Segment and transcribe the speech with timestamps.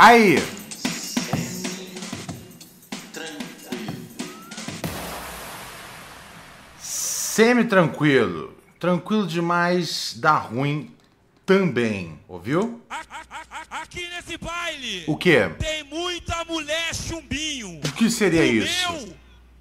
[0.00, 0.38] Aí.
[6.78, 8.54] Semi-tranquilo.
[8.78, 10.94] Tranquilo demais, dá ruim
[11.44, 12.16] também.
[12.28, 12.80] Ouviu?
[13.68, 15.02] Aqui nesse baile.
[15.08, 15.50] O quê?
[15.58, 17.80] Tem muita mulher chumbinho.
[17.84, 19.14] O que seria Comeu, isso?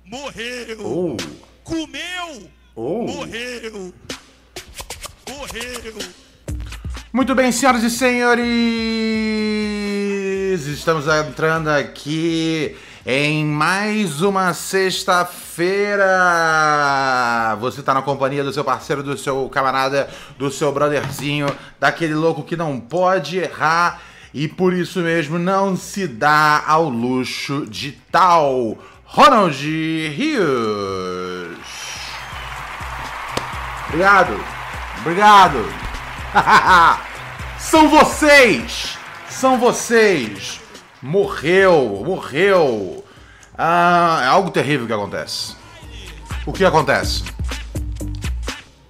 [0.05, 0.85] Morreu.
[0.85, 1.17] Oh.
[1.63, 2.51] Comeu.
[2.75, 3.07] Oh.
[3.07, 3.91] Morreu.
[5.27, 6.27] Morreu.
[7.11, 8.45] Muito bem, senhoras e senhores,
[10.53, 16.05] estamos entrando aqui em mais uma sexta-feira.
[17.59, 21.47] Você está na companhia do seu parceiro, do seu camarada, do seu brotherzinho,
[21.79, 24.01] daquele louco que não pode errar
[24.33, 28.77] e por isso mesmo não se dá ao luxo de tal.
[29.03, 29.61] Ronald
[30.15, 31.57] Rios.
[33.87, 34.39] Obrigado.
[35.01, 35.65] Obrigado.
[37.59, 38.96] São vocês!
[39.39, 40.59] São vocês!
[40.99, 43.05] Morreu, morreu.
[43.55, 45.55] Ah, é algo terrível que acontece.
[46.43, 47.23] O que acontece?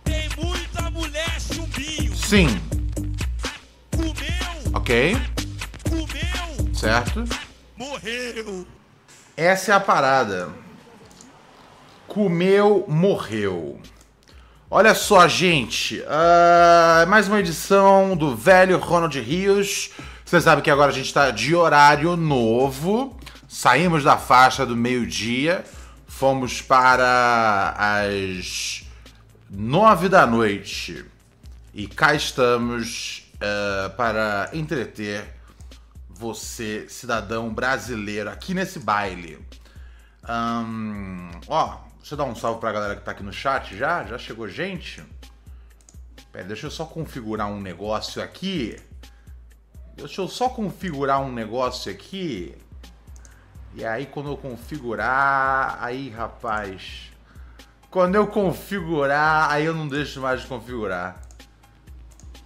[0.06, 2.16] Tem muita mulher chumbinho.
[2.16, 2.48] Sim,
[3.94, 4.72] Comeu.
[4.74, 5.18] ok,
[5.90, 6.74] Comeu.
[6.74, 7.26] certo.
[7.76, 8.66] Morreu.
[9.36, 10.48] Essa é a parada.
[12.08, 13.82] Comeu, morreu.
[14.72, 16.02] Olha só, gente.
[16.08, 19.92] ah, mais uma edição do velho Ronald Rios.
[20.28, 23.18] Você sabe que agora a gente está de horário novo.
[23.48, 25.64] Saímos da faixa do meio-dia.
[26.06, 28.84] Fomos para as
[29.50, 31.06] nove da noite.
[31.74, 35.34] E cá estamos ah, para entreter
[36.10, 39.40] você, cidadão brasileiro, aqui nesse baile.
[40.28, 44.04] Ahn, ó, deixa eu dar um salve pra galera que tá aqui no chat já.
[44.04, 45.02] Já chegou gente?
[46.34, 48.78] Pera, deixa eu só configurar um negócio aqui.
[49.98, 52.56] Deixa eu só configurar um negócio aqui.
[53.74, 55.80] E aí, quando eu configurar.
[55.82, 57.12] Aí, rapaz.
[57.90, 61.20] Quando eu configurar, aí eu não deixo mais de configurar.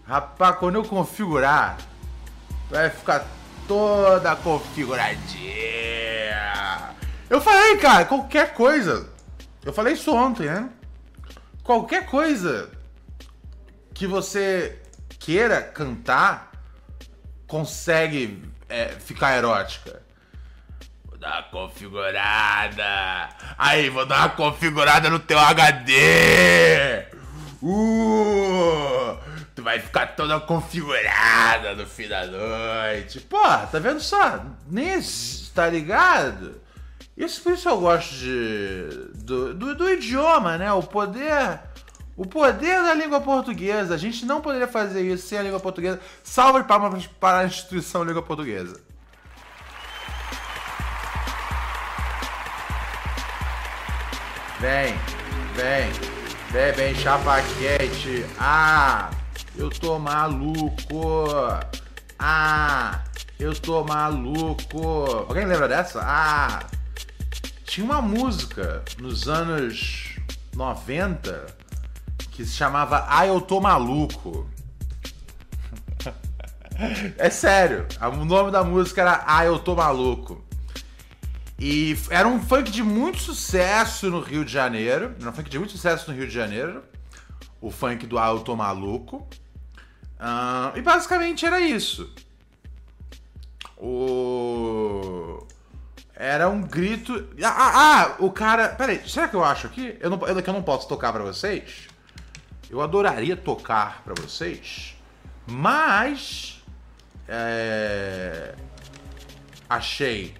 [0.07, 1.77] Rapaz, quando eu configurar,
[2.69, 3.27] vai ficar
[3.67, 5.51] toda configuradinha.
[7.29, 9.09] Eu falei, cara, qualquer coisa.
[9.65, 10.69] Eu falei isso ontem, né?
[11.63, 12.71] Qualquer coisa
[13.93, 14.81] que você
[15.19, 16.50] queira cantar
[17.51, 20.01] consegue é, ficar erótica.
[21.03, 23.29] Vou dar uma configurada.
[23.57, 27.03] Aí, vou dar uma configurada no teu HD.
[27.61, 29.17] Uh,
[29.53, 33.19] tu vai ficar toda configurada no fim da noite.
[33.19, 34.45] Pô, tá vendo só?
[34.65, 34.97] Nem
[35.53, 36.55] tá ligado?
[37.17, 40.71] Isso por isso eu gosto de, do, do, do idioma, né?
[40.71, 41.59] O poder.
[42.21, 43.95] O poder da língua portuguesa.
[43.95, 45.99] A gente não poderia fazer isso sem a língua portuguesa.
[46.23, 48.79] Salve palmas para a instituição língua portuguesa.
[54.59, 54.93] Vem,
[55.55, 55.91] vem,
[56.51, 58.23] vem, vem, chapa quente.
[58.39, 59.09] Ah,
[59.57, 61.25] eu tô maluco.
[62.19, 63.03] Ah,
[63.39, 65.25] eu tô maluco.
[65.27, 65.99] Alguém lembra dessa?
[66.03, 66.67] Ah,
[67.65, 70.19] tinha uma música nos anos
[70.53, 71.60] 90
[72.41, 74.49] que se chamava Ah, eu tô maluco.
[77.15, 80.43] É sério, o nome da música era Ah, eu tô maluco.
[81.59, 85.15] E era um funk de muito sucesso no Rio de Janeiro.
[85.19, 86.83] Era um funk de muito sucesso no Rio de Janeiro.
[87.61, 89.27] O funk do Ah, eu tô maluco.
[90.19, 92.11] Ah, e basicamente era isso.
[93.77, 95.45] O.
[96.15, 97.29] Era um grito.
[97.43, 98.69] Ah, ah, ah, o cara.
[98.69, 99.95] Peraí, será que eu acho aqui?
[99.99, 101.90] Eu não, eu, que eu não posso tocar pra vocês?
[102.71, 104.95] Eu adoraria tocar pra vocês,
[105.45, 106.63] mas.
[107.27, 108.55] É.
[109.69, 110.33] Achei.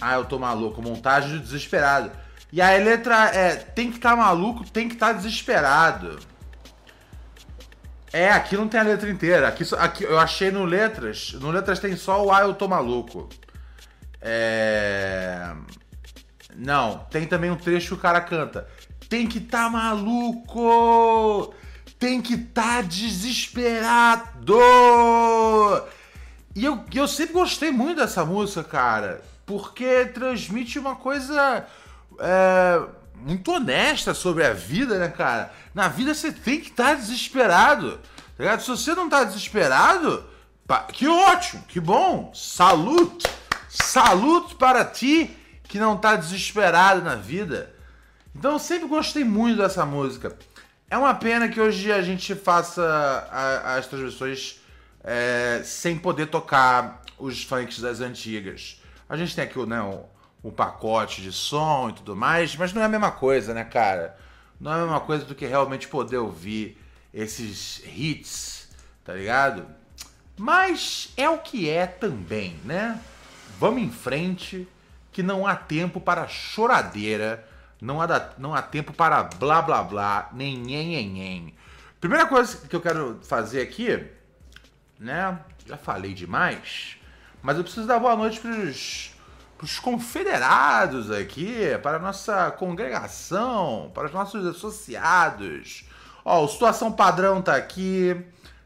[0.00, 0.80] Ah, eu tô maluco.
[0.80, 2.10] Montagem de desesperado.
[2.50, 6.18] E a letra é: tem que estar tá maluco, tem que estar tá desesperado.
[8.10, 9.48] É, aqui não tem a letra inteira.
[9.48, 11.34] Aqui, aqui eu achei no letras.
[11.34, 13.28] No letras tem só o Ah, eu tô maluco.
[14.22, 15.54] É.
[16.54, 18.66] Não, tem também um trecho que o cara canta.
[19.08, 21.54] Tem que tá maluco!
[21.98, 24.56] Tem que tá desesperado!
[26.54, 31.66] E eu, eu sempre gostei muito dessa música, cara, porque transmite uma coisa
[32.18, 32.82] é,
[33.14, 35.52] muito honesta sobre a vida, né, cara?
[35.74, 38.00] Na vida você tem que estar tá desesperado, tá
[38.38, 38.60] ligado?
[38.62, 40.24] Se você não tá desesperado,
[40.92, 43.26] que ótimo, que bom, salute!
[43.68, 47.75] Saluto para ti que não tá desesperado na vida.
[48.38, 50.36] Então eu sempre gostei muito dessa música.
[50.90, 53.26] É uma pena que hoje a gente faça
[53.64, 54.60] as transmissões
[55.02, 58.82] é, sem poder tocar os funks das antigas.
[59.08, 60.04] A gente tem aqui né, o,
[60.42, 64.18] o pacote de som e tudo mais, mas não é a mesma coisa, né, cara?
[64.60, 66.78] Não é a mesma coisa do que realmente poder ouvir
[67.14, 68.68] esses hits,
[69.02, 69.64] tá ligado?
[70.36, 73.00] Mas é o que é também, né?
[73.58, 74.68] Vamos em frente,
[75.10, 78.06] que não há tempo para choradeira, não há,
[78.38, 81.54] não há tempo para blá blá blá, nem nhen.
[82.00, 84.06] Primeira coisa que eu quero fazer aqui,
[84.98, 85.38] né?
[85.66, 86.96] Já falei demais,
[87.42, 89.14] mas eu preciso dar boa noite pros,
[89.58, 95.84] pros confederados aqui, para a nossa congregação, para os nossos associados.
[96.24, 98.16] Ó, o Situação Padrão tá aqui,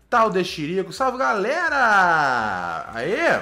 [0.09, 2.91] tá o Dexirico, salve galera!
[2.93, 3.41] Aê!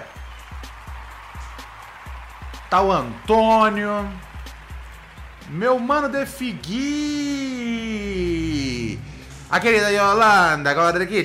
[2.70, 4.27] Tá o Antônio.
[5.50, 6.68] Meu mano de Figui.
[9.48, 10.74] A querida Yolanda,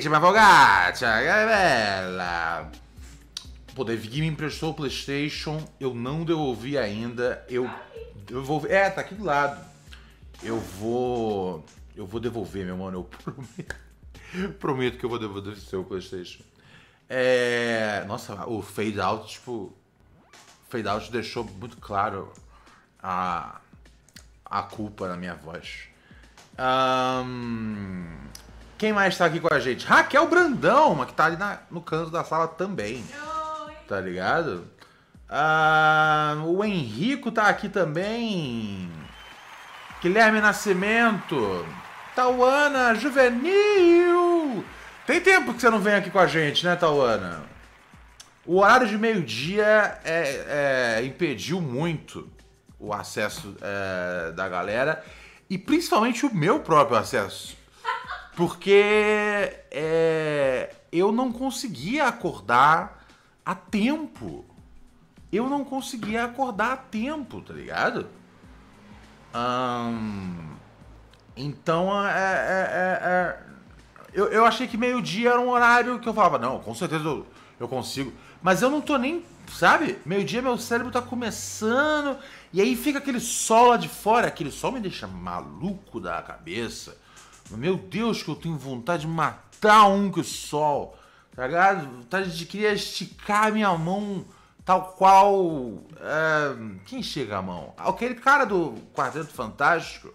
[0.00, 2.72] tinha Fogaccia, que é bela.
[3.74, 7.68] Pô, De Figui me emprestou o Playstation, eu não devolvi ainda, eu
[8.26, 8.68] devolvi...
[8.68, 9.62] É, tá aqui do lado.
[10.42, 11.62] Eu vou...
[11.94, 13.76] Eu vou devolver, meu mano, eu prometo.
[14.58, 16.42] prometo que eu vou devolver o seu Playstation.
[17.10, 18.02] É...
[18.06, 19.76] Nossa, o fade out, tipo...
[20.70, 22.32] Fade Out deixou muito claro
[23.06, 23.60] a,
[24.54, 25.88] a culpa na minha voz.
[26.56, 28.04] Ahn,
[28.78, 29.84] quem mais tá aqui com a gente?
[29.84, 33.04] Raquel Brandão, uma que tá ali na- no canto da sala também.
[33.88, 34.64] Tá ligado?
[35.28, 38.88] Ah, o Henrico tá aqui também.
[40.00, 41.66] Guilherme Nascimento.
[42.14, 44.64] Tauana Juvenil.
[45.06, 47.42] Tem tempo que você não vem aqui com a gente, né, Tauana?
[48.46, 52.28] O horário de meio-dia é, é, impediu muito
[52.78, 55.04] o acesso é, da galera
[55.48, 57.56] e principalmente o meu próprio acesso.
[58.36, 58.82] Porque
[59.70, 63.06] é, eu não conseguia acordar
[63.44, 64.44] a tempo.
[65.32, 68.08] Eu não conseguia acordar a tempo, tá ligado?
[71.36, 73.38] Então, é, é- é- é-
[74.12, 77.26] eu, eu achei que meio-dia era um horário que eu falava, não, com certeza eu,
[77.58, 78.12] eu consigo.
[78.40, 79.98] Mas eu não tô nem, sabe?
[80.06, 82.16] Meio-dia meu cérebro tá começando,
[82.54, 86.96] e aí fica aquele sol lá de fora, aquele sol me deixa maluco da cabeça.
[87.50, 90.96] Meu Deus, que eu tenho vontade de matar um que o sol,
[91.34, 91.90] tá ligado?
[91.96, 94.24] Vontade de queria esticar a minha mão
[94.64, 95.82] tal qual.
[96.00, 97.74] é, quem chega a mão?
[97.76, 100.14] Aquele cara do Quarteto Fantástico.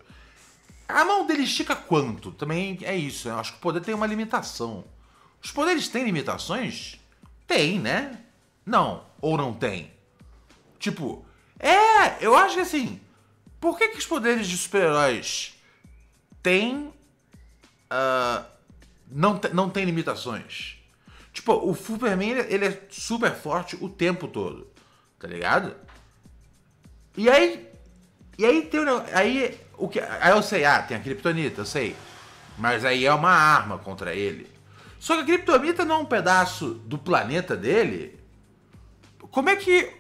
[0.88, 2.32] A mão dele estica quanto?
[2.32, 3.28] Também é isso.
[3.28, 4.86] Eu acho que o poder tem uma limitação.
[5.44, 7.02] Os poderes têm limitações?
[7.46, 8.18] Tem, né?
[8.66, 9.04] Não.
[9.20, 9.92] Ou não tem?
[10.80, 11.26] Tipo,
[11.60, 13.00] é, eu acho que assim.
[13.60, 15.54] Por que, que os poderes de super-heróis
[16.42, 16.94] têm.
[17.90, 18.46] ah,
[19.12, 20.78] não, não tem limitações?
[21.34, 24.68] Tipo, o Superman ele, é super forte o tempo todo.
[25.20, 25.76] Tá ligado?
[27.18, 27.68] E aí.
[28.38, 28.80] E aí tem
[29.14, 31.96] Aí, o que, aí eu sei, ah, tem a Kryptonita, eu sei.
[32.58, 34.50] Mas aí é uma arma contra ele.
[34.98, 38.18] Só que a Kryptonita não é um pedaço do planeta dele.
[39.32, 39.99] Como é que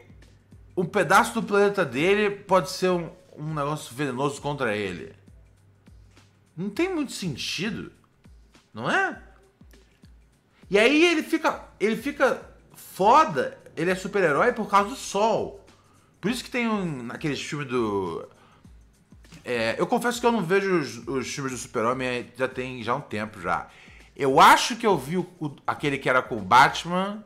[0.81, 5.13] um pedaço do planeta dele pode ser um, um negócio venenoso contra ele?
[6.55, 7.91] Não tem muito sentido,
[8.73, 9.21] não é?
[10.69, 12.41] E aí ele fica, ele fica
[12.75, 15.65] foda, ele é super-herói por causa do sol.
[16.21, 18.27] Por isso que tem um, naqueles filmes do...
[19.43, 22.93] É, eu confesso que eu não vejo os, os filmes do super-homem já tem já
[22.93, 23.67] um tempo já.
[24.15, 27.23] Eu acho que eu vi o- o- aquele que era com o Batman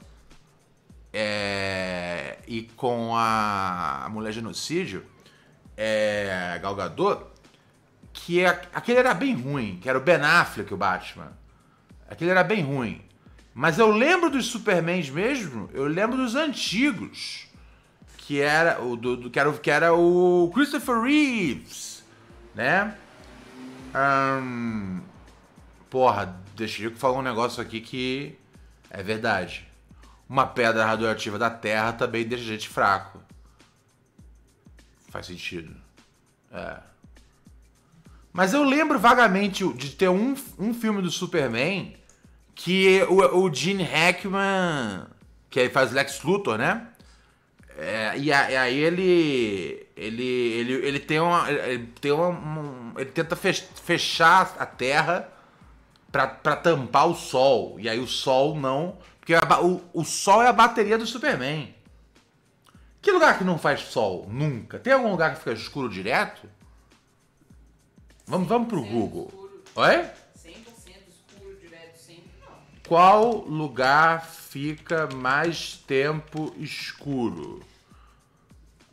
[1.13, 5.05] é, e com a, Mulher Genocídio,
[5.77, 6.60] é,
[8.12, 11.32] que é, aquele era bem ruim, que era o Ben Affleck, o Batman.
[12.10, 13.01] Aquele era bem ruim.
[13.53, 17.48] Mas eu lembro dos Supermans mesmo, eu lembro dos antigos.
[18.17, 22.01] Que era o do, do- que, era, que era o Christopher Reeves,
[22.55, 22.96] né?
[25.89, 28.38] Porra, deixa eu falar um negócio aqui que
[28.89, 29.67] é verdade.
[30.27, 33.22] Uma pedra radioativa da Terra também deixa a gente fraco.
[35.10, 35.75] Faz sentido.
[36.51, 36.77] É.
[38.32, 41.96] Mas eu lembro vagamente de ter um, um filme do Superman
[42.56, 45.06] que o, o Gene Hackman,
[45.50, 46.88] que faz Lex Luthor, né?
[47.77, 53.36] É, e, aí ele ele, ele, ele tem uma ele tem uma, um- ele tenta
[53.36, 55.30] fech- fechar a Terra
[56.12, 60.50] pra tampar o Sol e aí o Sol não porque a o, o Sol é
[60.50, 61.74] a bateria do Superman.
[63.01, 64.77] Que lugar que não faz sol nunca?
[64.80, 66.50] Tem algum lugar que fica escuro direto?
[68.27, 69.32] Vamos vamos pro Google.
[69.75, 69.96] Oi?
[69.96, 70.10] 100%
[71.08, 72.48] escuro direto sempre, não.
[72.86, 77.65] qual lugar fica mais tempo escuro?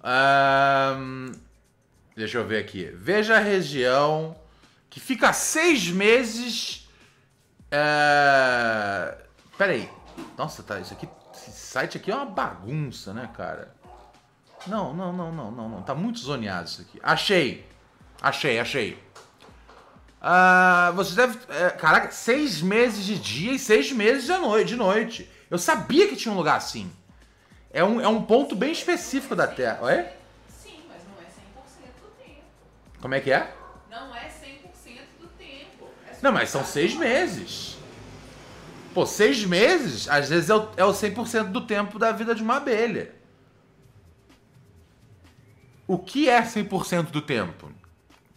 [0.02, 1.32] Ahn,
[2.16, 2.84] deixa eu ver aqui.
[2.94, 4.36] Veja a região
[4.88, 6.88] que fica seis meses.
[7.70, 9.18] É...
[9.58, 9.99] Peraí.
[10.36, 10.78] Nossa, tá.
[10.80, 11.08] Isso aqui.
[11.34, 13.74] Esse site aqui é uma bagunça, né, cara?
[14.66, 15.82] Não, não, não, não, não, não.
[15.82, 17.00] Tá muito zoneado isso aqui.
[17.02, 17.66] Achei.
[18.20, 19.02] Achei, achei.
[20.20, 21.38] Ah, você deve.
[21.48, 25.30] é, caraca, seis meses de dia e seis meses de noite, de noite.
[25.50, 26.92] Eu sabia que tinha um lugar assim.
[27.72, 29.78] É um, é um ponto bem específico da Terra.
[29.82, 30.04] Oi?
[30.48, 32.42] Sim, mas não é 100% do tempo.
[33.00, 33.54] Como é que é?
[33.88, 35.88] Não é 100% do tempo.
[36.06, 37.69] É Não, mas são seis meses.
[38.92, 42.42] Pô, seis meses, às vezes é o, é o 100% do tempo da vida de
[42.42, 43.12] uma abelha.
[45.86, 47.70] O que é 100% do tempo?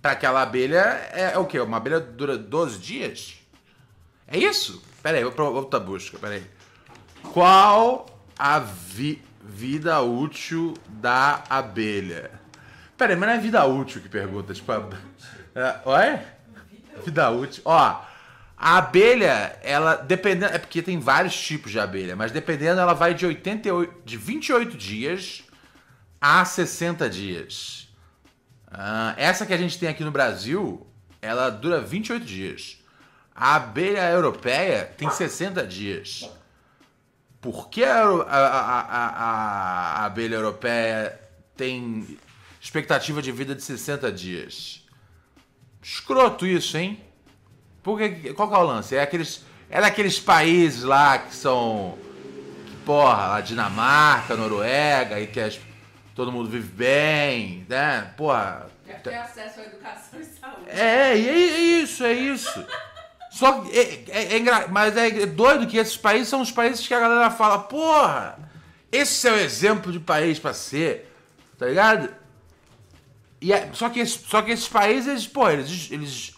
[0.02, 0.80] Para aquela abelha
[1.12, 1.60] é, é o quê?
[1.60, 3.36] Uma abelha dura 12 dias?
[4.28, 4.84] É isso?
[5.02, 6.44] Pera aí, vou outra busca, pera aí.
[7.32, 8.06] Qual
[8.38, 12.32] a vi- vida útil da abelha?
[12.98, 14.72] Pera aí, mas não é vida útil que pergunta, tipo...
[14.72, 14.90] A...
[15.56, 16.20] É, oi?
[17.06, 17.62] Vida útil.
[17.66, 18.02] Ó,
[18.66, 23.14] a abelha, ela dependendo, é porque tem vários tipos de abelha, mas dependendo ela vai
[23.14, 25.44] de 88, de 28 dias
[26.22, 27.90] a 60 dias.
[28.72, 30.88] Ah, essa que a gente tem aqui no Brasil,
[31.22, 32.78] ela dura 28 dias.
[33.36, 36.30] A abelha europeia tem 60 dias.
[37.42, 41.20] Por que a, a- a- a abelha europeia
[41.58, 42.18] tem
[42.62, 44.86] expectativa de vida de 60 dias?
[45.82, 47.04] Escroto isso, hein?
[47.84, 48.96] Porque, qual que é o lance?
[48.96, 51.98] É, aqueles, é daqueles países lá que são.
[52.66, 55.60] Que, porra, lá Dinamarca, Noruega, e que as-
[56.16, 58.14] todo mundo vive bem, né?
[58.16, 58.68] Porra.
[58.86, 60.70] Quer ter acesso à educação e saúde.
[60.70, 62.66] É, e é, é isso, é isso.
[63.32, 66.94] Só que é, é, é mas é doido que esses países são os países que
[66.94, 68.38] a galera fala, porra,
[68.92, 71.12] esse é o exemplo de país pra ser,
[71.58, 72.10] tá ligado?
[73.42, 75.90] E é- só, que só que esses países, eles, pô, eles.
[75.92, 76.33] eles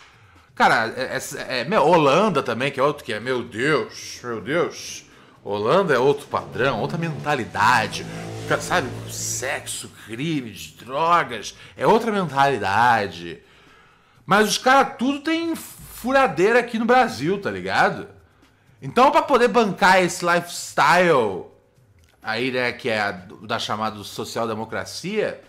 [0.56, 4.42] cara, é, é- é- meu, Holanda também, que é outro que é, meu Deus, meu
[4.42, 5.04] Deus.
[5.44, 8.06] Holanda é outro padrão, outra mentalidade.
[8.60, 13.42] Sabe, sexo, crimes, drogas, é outra mentalidade.
[14.26, 18.08] Mas os caras tudo tem furadeira aqui no Brasil, tá ligado?
[18.82, 21.46] Então, pra poder bancar esse lifestyle
[22.22, 25.42] aí, né, que é a da chamada social-democracia,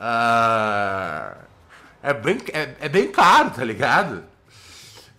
[0.00, 1.36] ah,
[2.02, 4.24] é, bem, é, é bem caro, tá ligado?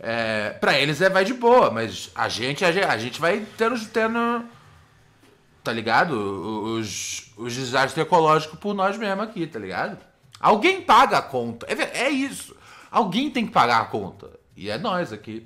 [0.10, 3.46] É, pra eles é vai de boa, mas a gente, a gente, a gente vai
[3.58, 4.46] tendo, tendo
[5.62, 6.14] tá ligado?
[6.14, 9.98] Os, os desastres ecológicos por nós mesmos aqui, tá ligado?
[10.40, 11.68] Alguém paga a conta.
[11.68, 12.56] É, é isso.
[12.90, 14.30] Alguém tem que pagar a conta.
[14.56, 15.46] E é nós aqui.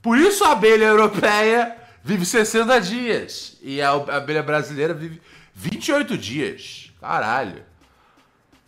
[0.00, 3.58] Por isso a abelha europeia vive 60 dias.
[3.60, 5.20] E a abelha brasileira vive
[5.52, 6.90] 28 dias.
[6.98, 7.62] Caralho.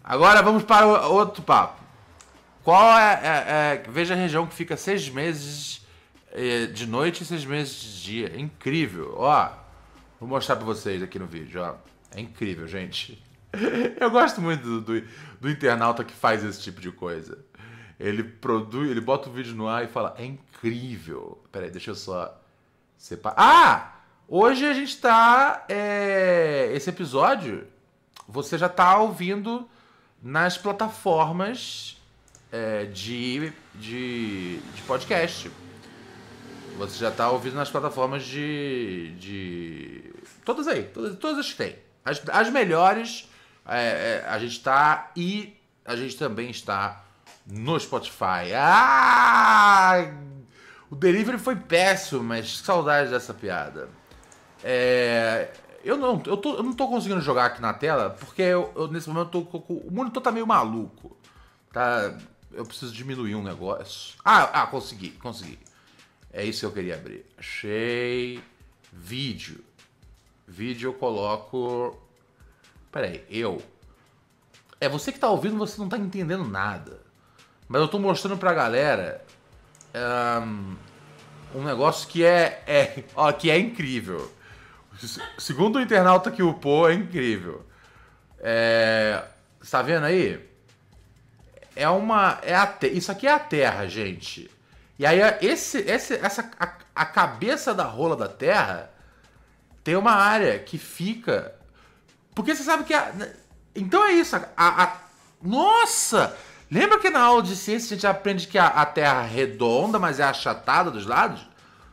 [0.04, 1.81] Agora vamos para outro papo.
[2.64, 5.85] Qual é, é- é- Veja a região que fica seis meses
[6.33, 8.33] eh, de noite e seis meses de dia.
[8.35, 9.14] É incrível.
[9.16, 9.50] Ó,
[10.21, 11.61] vou mostrar pra vocês aqui no vídeo.
[11.61, 11.75] Ó.
[12.14, 13.23] É incrível, gente.
[14.00, 15.07] Eu gosto muito do, do,
[15.40, 17.38] do internauta que faz esse tipo de coisa.
[17.99, 21.42] Ele produz, ele bota o vídeo no ar e fala, é incrível.
[21.52, 22.40] Peraí, deixa eu só
[22.97, 23.37] separar.
[23.38, 23.92] Ah!
[24.28, 25.64] Hoje a gente tá.
[25.69, 27.66] é, esse episódio
[28.26, 29.69] você já tá ouvindo
[30.23, 32.00] nas plataformas
[32.52, 35.50] é, de, de, de podcast.
[36.76, 39.14] Você já tá ouvindo nas plataformas de.
[39.18, 40.12] de
[40.44, 41.76] todas aí, todas, todas as que tem.
[42.04, 43.28] As, as melhores,
[43.66, 47.04] é, é, a gente tá e a gente também está
[47.47, 48.52] no Spotify.
[48.54, 50.12] Ah!
[50.90, 53.88] O delivery foi péssimo, mas saudade dessa piada.
[54.62, 55.49] É,
[55.85, 58.88] eu, não, eu, tô, eu não tô conseguindo jogar aqui na tela porque eu, eu,
[58.88, 61.16] nesse momento tô, o monitor tá meio maluco.
[61.73, 62.14] Tá,
[62.54, 64.14] eu preciso diminuir um negócio.
[64.25, 65.59] Ah, ah, consegui, consegui.
[66.32, 67.25] É isso que eu queria abrir.
[67.37, 68.42] Achei
[68.92, 69.62] vídeo.
[70.47, 71.99] Vídeo eu coloco.
[72.90, 73.62] Peraí, eu.
[74.80, 77.00] É você que tá ouvindo, você não tá entendendo nada.
[77.68, 79.25] Mas eu tô mostrando pra galera
[79.94, 80.75] ahn,
[81.54, 84.30] um negócio que é, é, ó, que é incrível.
[84.99, 87.64] Se- Segundo o internauta que upou, é incrível.
[88.40, 89.23] É,
[89.71, 90.50] tá vendo aí?
[91.74, 92.38] É uma.
[92.42, 94.50] É a Isso aqui é a Terra, gente.
[94.98, 98.90] E aí, esse, esse, essa, a, a cabeça da rola da Terra
[99.82, 101.54] tem uma área que fica.
[102.34, 102.94] Porque você sabe que.
[102.94, 103.12] A,
[103.74, 104.36] então é isso.
[104.36, 104.96] A, a-
[105.42, 106.36] nossa!
[106.70, 109.98] Lembra que na aula de ciência a gente aprende que a, a Terra é redonda,
[109.98, 111.46] mas é achatada dos lados?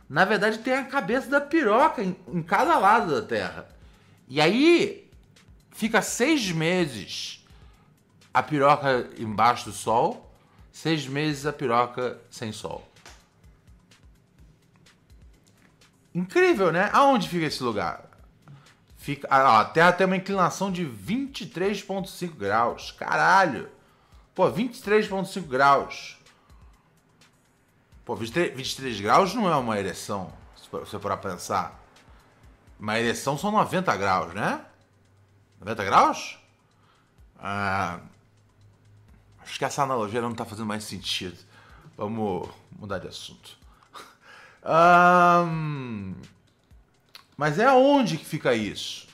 [0.08, 3.68] Na verdade, tem a cabeça da piroca em, em cada lado da Terra.
[4.28, 5.08] E aí,
[5.70, 7.39] fica seis meses
[8.32, 10.32] a piroca embaixo do sol,
[10.72, 12.86] seis meses a piroca sem sol.
[16.14, 16.90] Incrível, né?
[16.92, 18.04] Aonde fica esse lugar?
[18.96, 22.90] Fica, ah, ó, a Terra tem uma inclinação de 23,5 graus.
[22.92, 23.70] Caralho!
[24.34, 26.18] Pô, 23,5 graus.
[28.04, 31.80] Pô, 23, 23 graus não é uma ereção, se você for pensar.
[32.78, 34.64] Uma ereção são 90 graus, né?
[35.60, 36.38] 90 graus?
[37.38, 38.00] Ah,
[39.42, 41.36] acho que essa analogia não está fazendo mais sentido.
[41.96, 43.50] Vamos mudar de assunto.
[44.62, 46.14] Ahn,
[47.36, 49.08] mas é onde que fica isso?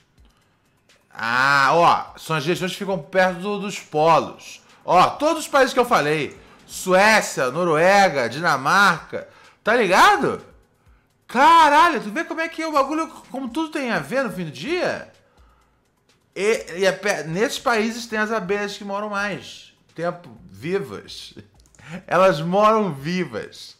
[1.11, 4.61] Ah, ó, são as regiões que ficam perto do- dos polos.
[4.85, 6.39] Ó, todos os países que eu falei.
[6.67, 9.29] Suécia, Noruega, Dinamarca.
[9.65, 10.45] Tá ligado?
[11.27, 14.33] Caralho, tu vê como é que é o bagulho, como tudo tem a ver no
[14.33, 15.11] fim do dia?
[16.35, 21.35] E, e é nesses países tem as abelhas que moram mais tempo vivas.
[22.07, 23.77] Elas moram vivas.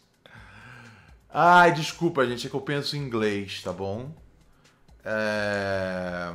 [1.31, 4.11] Ai, desculpa, gente, é que eu penso em inglês, tá bom?
[5.05, 6.33] É...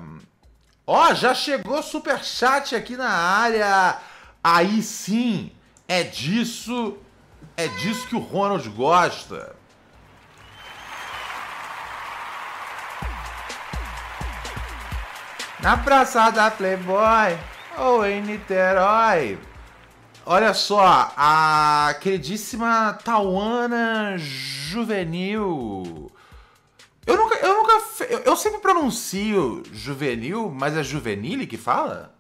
[0.87, 3.99] Ó, já chegou superchat aqui na área.
[4.43, 5.51] Aí sim,
[5.89, 6.97] é disso,
[7.57, 9.57] é disso que o Ronald gosta.
[15.61, 17.39] Na Praça da Playboy
[17.79, 19.39] ou em Niterói.
[20.25, 26.13] Olha só, a queridíssima Tauana Juvenil.
[27.05, 32.17] Eu nunca, eu nunca, eu, sempre pronuncio juvenil, mas é juvenile que fala?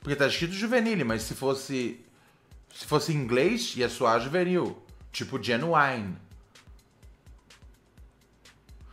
[0.00, 2.04] Porque tá escrito juvenile, mas se fosse,
[2.74, 4.76] se fosse em inglês, ia soar juvenil.
[5.10, 6.18] Tipo genuine.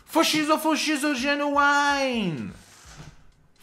[0.06, 2.54] Fuxizo, fuxizo, genuine.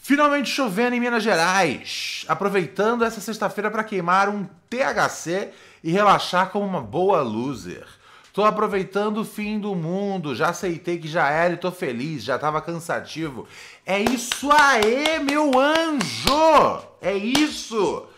[0.04, 2.24] Finalmente chovendo em Minas Gerais.
[2.26, 5.50] Aproveitando essa sexta-feira para queimar um THC
[5.82, 7.86] e relaxar como uma boa loser.
[8.32, 12.36] Tô aproveitando o fim do mundo, já aceitei que já era e tô feliz, já
[12.36, 13.46] tava cansativo.
[13.86, 16.84] É isso aí, meu anjo!
[17.00, 18.08] É isso!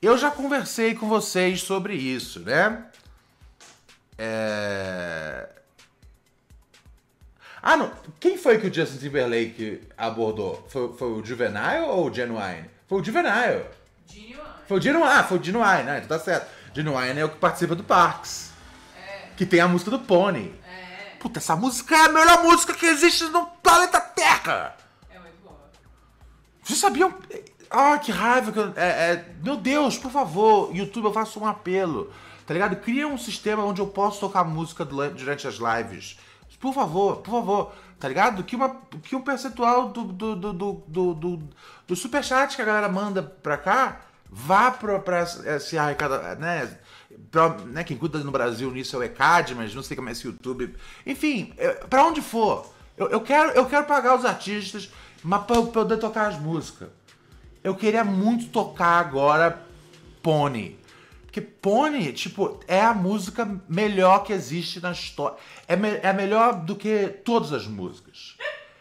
[0.00, 2.84] Eu já conversei com vocês sobre isso, né?
[4.16, 5.48] É...
[7.62, 7.92] Ah, não.
[8.18, 10.66] Quem foi que o Justin Timberlake abordou?
[10.68, 12.68] Foi, foi o Juvenile ou o Genuine?
[12.88, 13.64] Foi o Juvenile.
[14.06, 14.36] Genuine.
[14.66, 15.08] Foi o Genuine.
[15.08, 16.02] Ah, foi o Genuine, né?
[16.04, 16.46] Então tá certo.
[16.74, 18.50] Genuine é o que participa do Parks.
[19.36, 20.52] Que tem a música do Pony.
[20.66, 24.76] É, Puta, essa música é a melhor música que existe no planeta Terra!
[25.10, 25.56] é muito boa.
[26.62, 27.14] Vocês sabiam?
[27.70, 28.72] Ah, que raiva que eu...
[28.76, 32.12] é, é, Meu Deus, por favor, YouTube, eu faço um apelo.
[32.46, 32.76] Tá ligado?
[32.76, 36.18] Cria um sistema onde eu posso tocar música dura- durante as lives.
[36.62, 37.72] Por favor, por favor.
[37.98, 38.44] Tá ligado?
[38.44, 41.42] Que, uma, que um percentual do, do, do, do, do,
[41.88, 46.78] do, superchat que a galera manda pra cá vá pra, pra esse arrecada, né?
[47.32, 47.82] Pra, né?
[47.82, 50.72] Quem cuida no Brasil nisso é o ECAD, mas não sei como é esse YouTube.
[51.04, 51.52] Enfim,
[51.90, 52.72] pra onde for.
[52.96, 54.88] Eu, eu, quero, eu quero pagar os artistas,
[55.22, 56.90] mas pra eu poder tocar as músicas.
[57.64, 59.60] Eu queria muito tocar agora
[60.22, 60.78] Pony.
[61.32, 65.38] Porque Pony, tipo, é a música melhor que existe na história.
[65.66, 68.36] É, me- é melhor do que todas as músicas.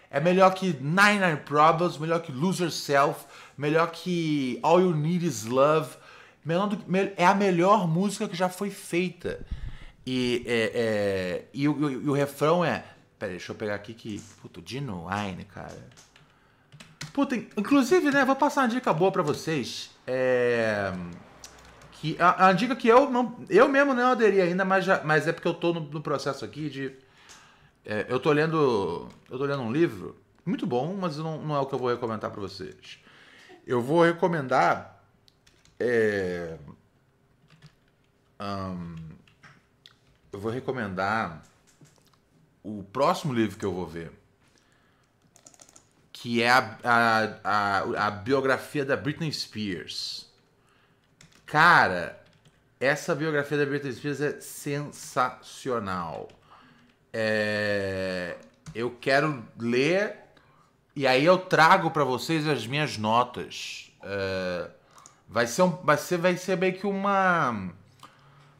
[0.10, 3.24] É melhor que Nine Nine Problems, melhor que Lose Yourself,
[3.58, 5.96] melhor que All You Need Is Love.
[6.44, 9.40] Me- é a melhor música que já foi feita.
[10.06, 12.84] E, é, é, e, o, e o- refrão é.
[13.18, 14.20] Pera aí, deixa eu pegar aqui que.
[14.42, 15.88] Puta, Genuine, cara.
[17.14, 19.92] Puta, inclusive, né, vou passar uma dica boa pra vocês.
[20.06, 20.92] É.
[22.02, 23.38] Que, a, a dica que eu não.
[23.48, 26.44] Eu mesmo não aderi ainda, mas, já, mas é porque eu tô no, no processo
[26.44, 26.92] aqui de.
[27.86, 29.08] é, eu tô lendo.
[29.30, 31.90] Eu tô lendo um livro muito bom, mas não, não é o que eu vou
[31.90, 33.00] recomendar pra vocês.
[33.66, 35.00] Eu vou recomendar.
[35.80, 36.58] É,
[40.34, 41.44] eu vou recomendar
[42.64, 44.12] o próximo livro que eu vou ver
[46.22, 50.31] que é a, a, a, a biografia da Britney Spears.
[51.52, 52.18] Cara,
[52.80, 56.30] essa biografia da Britney Spears é sensacional.
[57.12, 58.38] É,
[58.74, 60.16] eu quero ler
[60.96, 63.92] e aí eu trago pra vocês as minhas notas.
[64.02, 64.70] É,
[65.28, 67.70] vai ser um, vai ser, vai ser meio que uma,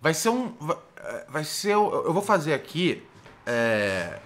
[0.02, 0.78] vai ser um, vai,
[1.30, 3.08] vai ser, eu vou fazer aqui.
[3.46, 4.20] É,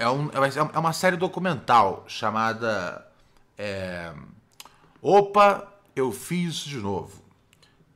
[0.00, 3.06] é, um, é uma- é série documental chamada
[3.56, 4.12] é,
[5.00, 7.21] Opa, eu fiz de novo.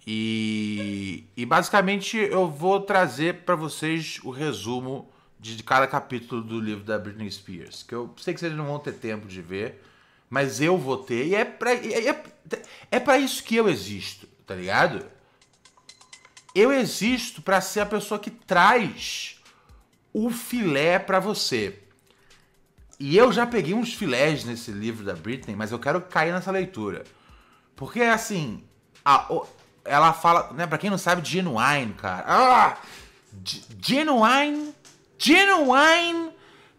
[0.07, 6.85] E, e basicamente eu vou trazer para vocês o resumo de cada capítulo do livro
[6.85, 7.83] da Britney Spears.
[7.83, 9.83] Que eu sei que vocês não vão ter tempo de ver,
[10.31, 11.27] mas eu vou ter.
[11.27, 15.05] E é pra, é, é, é isso que eu existo, tá ligado?
[16.55, 19.40] Eu existo pra ser a pessoa que traz
[20.12, 21.81] o filé pra você.
[22.99, 26.51] E eu já peguei uns filés nesse livro da Britney, mas eu quero cair nessa
[26.51, 27.05] leitura.
[27.75, 28.64] Porque, assim,
[29.05, 29.29] a-
[29.87, 32.25] ela fala, né, pra quem não sabe, Genuine, cara.
[32.27, 32.77] Ah!
[33.81, 34.75] Genuine,
[35.18, 36.31] Genuine,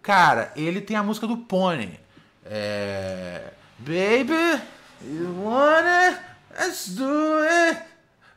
[0.01, 1.99] cara, ele tem a música do Pony.
[2.45, 4.61] É, Baby,
[5.03, 6.19] you wanna,
[6.57, 7.81] let's do it,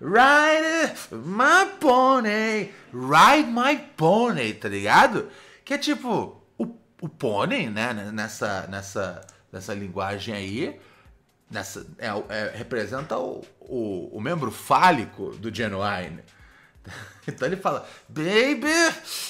[0.00, 5.30] ride my pony, ride my pony, tá ligado?
[5.64, 6.66] Que é tipo, o,
[7.00, 10.80] o pônei, né, nessa, nessa, nessa linguagem aí,
[11.50, 16.22] nessa, é, é, representa o, o, o membro fálico do Genuine.
[17.28, 18.72] Então ele fala, Baby,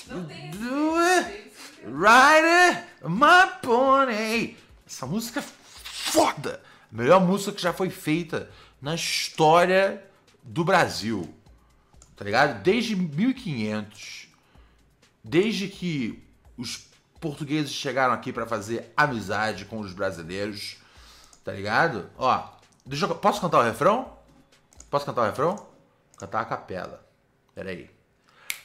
[0.06, 1.52] do it,
[1.84, 4.56] ride it, my pony.
[4.86, 6.62] Essa música é foda.
[6.90, 8.48] A melhor música que já foi feita
[8.80, 10.02] na história
[10.42, 11.34] do Brasil.
[12.16, 12.62] Tá ligado?
[12.62, 14.28] Desde 1500.
[15.22, 16.22] Desde que
[16.56, 16.88] os
[17.20, 20.78] portugueses chegaram aqui pra fazer amizade com os brasileiros.
[21.44, 22.10] Tá ligado?
[22.18, 22.42] Ó,
[22.84, 24.12] deixa eu, posso cantar o refrão?
[24.90, 25.66] Posso cantar o refrão?
[26.18, 27.04] Cantar a capela.
[27.54, 27.90] Pera aí.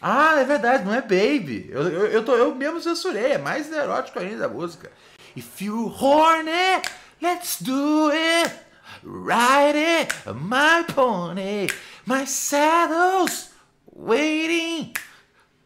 [0.01, 1.69] Ah, é verdade, não é Baby.
[1.71, 4.91] Eu, eu, eu, tô, eu mesmo censurei, é mais erótico ainda a música.
[5.35, 6.81] If you horny,
[7.21, 8.53] let's do it.
[9.03, 11.67] Ride it, my pony.
[12.05, 13.49] My saddle's
[13.91, 14.93] waiting.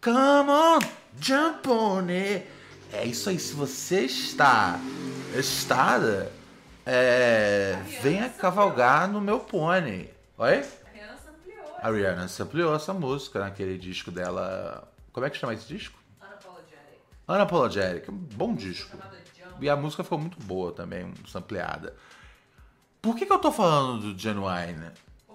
[0.02, 0.80] Come on,
[1.20, 2.48] jump on it.
[2.92, 4.80] É isso aí, se você está
[5.36, 6.32] estada,
[6.92, 10.12] é, venha cavalgar no meu pônei.
[10.40, 10.66] Oi?
[11.82, 14.92] A Rihanna Rihanna ampliou essa música naquele disco dela.
[15.14, 16.00] Como é que chama esse disco?
[16.20, 17.00] Unapologetic.
[17.28, 18.10] Unapologetic.
[18.10, 18.98] Um bom disco.
[19.62, 21.96] E a música ficou muito boa também, sampleada.
[23.02, 24.92] Por que, que eu tô falando do Genuine?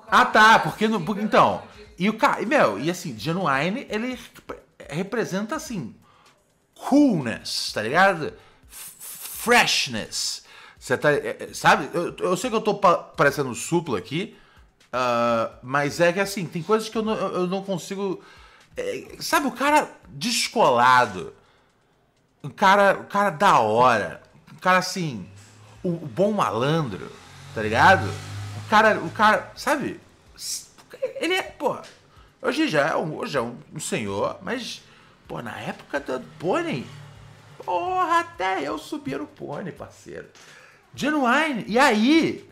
[0.09, 1.63] Ah, tá, porque, no, porque então.
[1.97, 4.19] E o cara, meu, e assim, Genuine, ele
[4.91, 5.95] representa assim,
[6.75, 8.33] coolness, tá ligado?
[8.69, 10.44] Freshness.
[10.85, 11.89] Você tá, é, é, sabe?
[11.95, 14.37] Eu, eu sei que eu tô pa- parecendo supla aqui,
[14.93, 18.23] ah, mas é que assim, tem coisas que eu não, eu não consigo.
[18.77, 21.33] é, sabe, o cara descolado,
[22.43, 24.21] um cara, um cara da hora,
[24.53, 25.27] um cara assim,
[25.83, 27.11] o, o bom malandro,
[27.55, 28.07] tá ligado?
[28.07, 29.99] O cara, o cara, sabe?
[31.19, 31.79] Ele é, pô,
[32.43, 34.83] hoje já é um, hoje é um, um senhor, mas,
[35.27, 36.87] pô, na época do pônei,
[37.65, 40.29] porra, até eu subia no pônei, parceiro.
[40.95, 42.49] Genuine, e aí,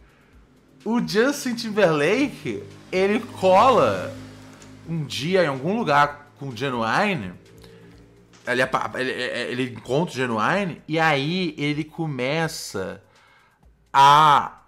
[0.84, 4.14] o Justin Timberlake, ele cola
[4.88, 7.32] um dia em algum lugar com o Genuine,
[8.46, 8.62] ele,
[8.94, 13.02] ele, ele encontra o Genuine, e aí ele começa
[13.92, 14.58] a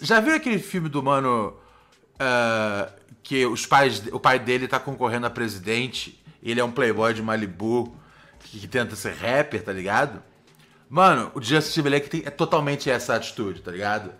[0.00, 1.56] Já viu aquele filme do mano
[2.18, 7.12] ah, que os pais, o pai dele tá concorrendo a presidente, ele é um playboy
[7.14, 7.96] de Malibu
[8.40, 10.22] que, que tenta ser rapper, tá ligado?
[10.94, 14.12] Mano, o Justin Timberlake tem, é totalmente essa atitude, tá ligado?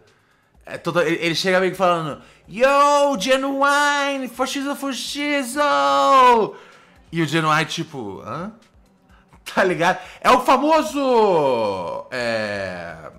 [0.66, 5.62] É total- ele, ele chega meio que falando Yo, Genuine, fascismo, fascismo!
[7.12, 8.52] E o Genuine, tipo, hã?
[9.54, 10.00] Tá ligado?
[10.20, 12.08] É o famoso.
[12.10, 13.12] É.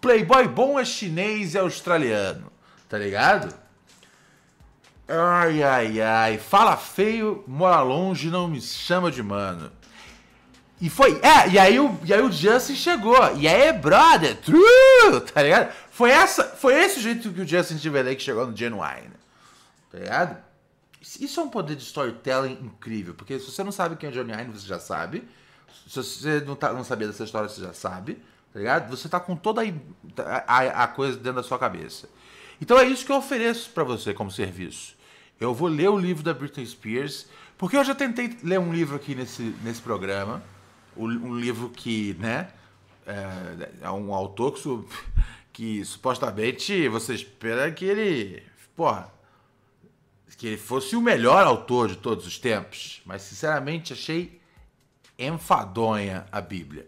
[0.00, 2.50] Playboy bom é chinês e australiano,
[2.88, 3.54] tá ligado?
[5.06, 6.38] Ai, ai, ai.
[6.38, 9.70] Fala feio, mora longe, não me chama de mano.
[10.80, 11.20] E foi.
[11.22, 13.36] É, e aí o, e aí o Justin chegou.
[13.36, 15.72] E aí, brother, true, tá ligado?
[15.90, 19.12] Foi, essa, foi esse o jeito que o Justin Timberlake chegou no Genuine.
[19.92, 20.36] Tá ligado?
[21.20, 24.32] Isso é um poder de storytelling incrível, porque se você não sabe quem é Johnny
[24.32, 25.26] Ive, você já sabe.
[25.88, 28.14] Se você não, tá, não sabia dessa história, você já sabe,
[28.52, 28.90] tá ligado?
[28.90, 32.08] Você tá com toda a, a, a coisa dentro da sua cabeça.
[32.60, 34.94] Então é isso que eu ofereço pra você como serviço.
[35.40, 38.94] Eu vou ler o livro da Britney Spears, porque eu já tentei ler um livro
[38.94, 40.42] aqui nesse, nesse programa,
[40.96, 42.48] um, livro que, né,
[43.06, 44.62] é, é um autor que,
[45.52, 48.42] que supostamente você espera que ele,
[48.76, 49.12] porra,
[50.36, 54.40] que ele fosse o melhor autor de todos os tempos, mas sinceramente achei
[55.18, 56.86] enfadonha a Bíblia.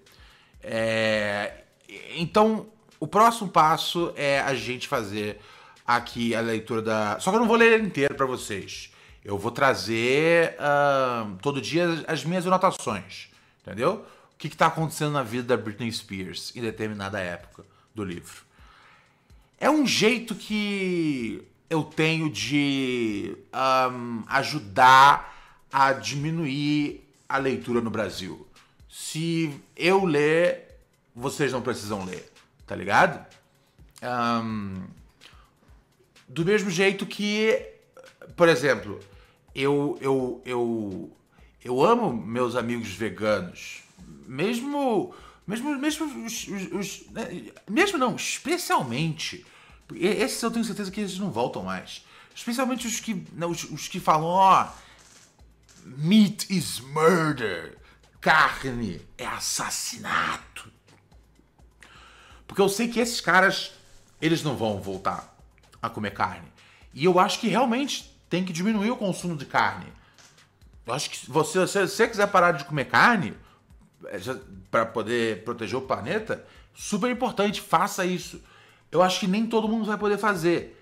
[0.63, 1.65] É,
[2.17, 2.67] então,
[2.99, 5.39] o próximo passo é a gente fazer
[5.87, 7.21] aqui a leitura da.
[7.21, 8.93] Só que eu não vou ler ele inteiro para vocês.
[9.25, 13.29] Eu vou trazer ah, todo dia as minhas anotações,
[13.63, 14.05] entendeu?
[14.33, 18.43] O que está acontecendo na vida da Britney Spears em determinada época do livro.
[19.59, 28.47] É um jeito que eu tenho de ahn, ajudar a diminuir a leitura no Brasil.
[28.91, 30.77] Se eu ler,
[31.15, 32.31] vocês não precisam ler,
[32.67, 33.25] tá ligado?
[34.03, 34.83] Ahn,
[36.29, 37.71] do mesmo jeito que,
[38.37, 39.01] por exemplo,
[39.55, 41.11] eu, eu, eu,
[41.65, 43.83] eu amo meus amigos veganos.
[44.27, 45.15] Mesmo.
[45.47, 49.45] Mesmo, mesmo os, os- os- né, mesmo não, especialmente.
[49.95, 52.05] Esses eu tenho certeza que eles não voltam mais.
[52.35, 54.69] Especialmente os que, não, os, os que falam, ó,
[55.85, 57.77] meat is murder.
[58.21, 60.71] Carne é assassinato.
[62.47, 63.73] Porque eu sei que esses caras,
[64.21, 65.37] eles não vão voltar
[65.83, 66.47] a comer carne.
[66.95, 69.87] E eu acho que realmente tem que diminuir o consumo de carne.
[70.87, 73.35] Eu acho que você, se você quiser parar de comer carne,
[74.71, 78.43] para poder proteger o planeta, super importante, faça isso.
[78.91, 80.79] Eu acho que nem todo mundo vai poder fazer.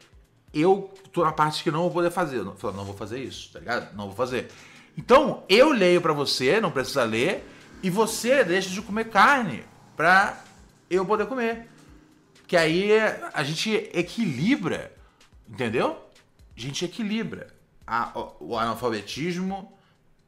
[0.53, 2.39] Eu tô na parte que não vou poder fazer.
[2.43, 3.95] Não, não vou fazer isso, tá ligado?
[3.95, 4.49] Não vou fazer.
[4.97, 7.47] Então, eu leio pra você, não precisa ler,
[7.83, 9.65] e você deixa de comer carne
[9.97, 10.43] pra
[10.89, 11.69] eu poder comer.
[12.47, 12.91] Que aí
[13.33, 14.93] a gente equilibra,
[15.49, 15.97] entendeu?
[16.57, 17.47] A gente equilibra
[17.87, 18.11] a-
[18.41, 19.73] o, o analfabetismo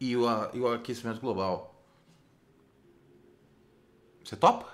[0.02, 1.72] e o, e o aquecimento global.
[4.24, 4.66] Você topa?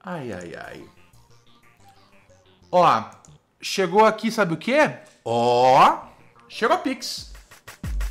[0.00, 0.90] Ai, ai, ai.
[2.72, 3.04] Ó,
[3.60, 4.98] chegou aqui, sabe o quê?
[5.22, 6.06] Ó,
[6.48, 7.34] chegou a Pix.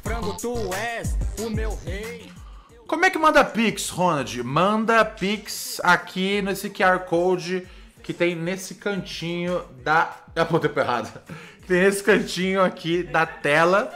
[0.04, 2.32] Frango, tu és o meu rei.
[2.88, 4.44] Como é que manda Pix, Ronald?
[4.44, 7.68] Manda Pix aqui nesse QR Code
[8.04, 10.06] que tem nesse cantinho da.
[10.50, 11.22] Pô, tempo errado.
[11.68, 13.92] Tem nesse cantinho aqui da tela.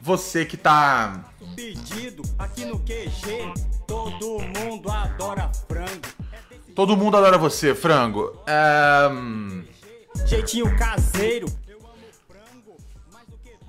[0.00, 1.24] Você que tá.
[1.56, 3.52] Pedido aqui no QG.
[3.86, 6.20] Todo mundo adora frango.
[6.74, 8.32] Todo mundo adora você, frango.
[10.26, 11.46] Jeitinho caseiro.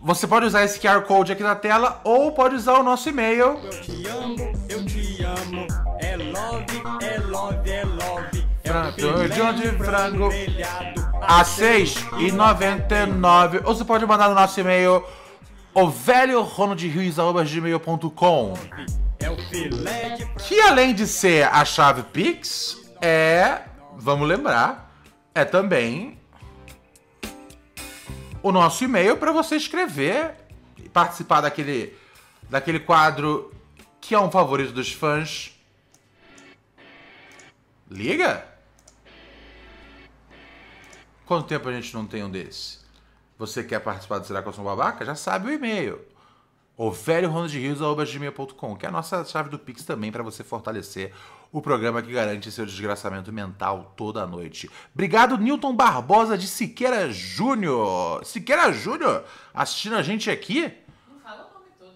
[0.04, 3.60] Você pode usar esse QR Code aqui na tela ou pode usar o nosso e-mail.
[3.64, 5.68] Eu te amo, eu te amo.
[6.00, 8.48] É love, é love, é love.
[8.64, 13.62] É Frango, um de onde frango grelhado A R$ 6,99.
[13.66, 15.04] Ou você pode mandar no nosso e-mail
[15.74, 18.54] o velho ronaldrios.gmail.com
[19.20, 19.26] É.
[20.40, 23.62] Que além de ser a chave Pix, é,
[23.96, 24.94] vamos lembrar,
[25.34, 26.20] é também
[28.44, 30.34] o nosso e-mail para você escrever
[30.78, 31.96] e participar daquele,
[32.50, 33.54] daquele quadro
[34.00, 35.56] que é um favorito dos fãs.
[37.90, 38.51] Liga?
[41.32, 42.80] Quanto tempo a gente não tem um desse?
[43.38, 45.06] Você quer participar do Será que eu sou um babaca?
[45.06, 46.02] Já sabe o e-mail.
[46.76, 47.32] O velho
[48.76, 51.14] que é a nossa chave do Pix também para você fortalecer
[51.50, 54.70] o programa que garante seu desgraçamento mental toda noite.
[54.94, 58.26] Obrigado, Newton Barbosa de Siqueira Júnior.
[58.26, 60.74] Siqueira Júnior, assistindo a gente aqui.
[61.10, 61.94] Não fala o nome todo,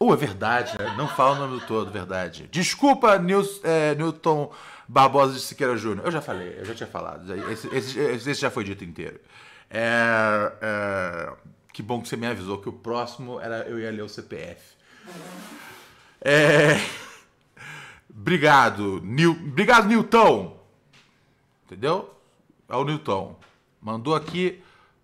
[0.00, 0.08] não.
[0.08, 0.96] Oh, é verdade, né?
[0.98, 2.48] Não fala o nome todo, verdade.
[2.50, 4.50] Desculpa, Nils- é, Newton
[4.88, 6.06] Barbosa de Siqueira Júnior.
[6.06, 7.30] Eu já falei, eu já tinha falado.
[7.52, 9.20] Esse, esse- esse já foi dito inteiro.
[9.70, 11.32] É, é,
[11.74, 14.76] que bom que você me avisou que o próximo era eu ia ler o CPF.
[16.20, 16.80] É,
[18.10, 20.58] obrigado, Nil, obrigado, Newton.
[21.66, 22.14] Entendeu?
[22.68, 23.38] É o Newton.
[23.80, 24.62] Mandou aqui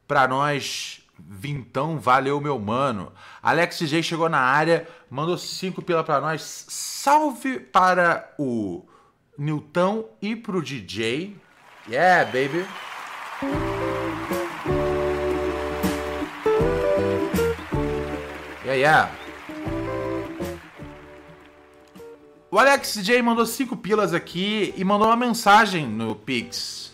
[0.09, 1.01] pra nós.
[1.17, 3.13] Vintão, valeu, meu mano.
[3.41, 6.43] Alex DJ chegou na área, mandou cinco pila pra nós.
[6.69, 8.85] Salve para o
[9.37, 11.37] Newton e pro DJ.
[11.89, 12.67] Yeah, baby.
[18.65, 19.11] Yeah, yeah.
[22.51, 26.93] O Alex DJ mandou cinco pilas aqui e mandou uma mensagem no Pix.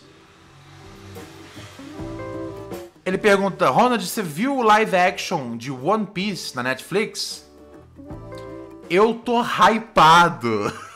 [3.05, 7.47] Ele pergunta: Ronald, você viu o live action de One Piece na Netflix?
[8.89, 10.73] Eu tô hypado.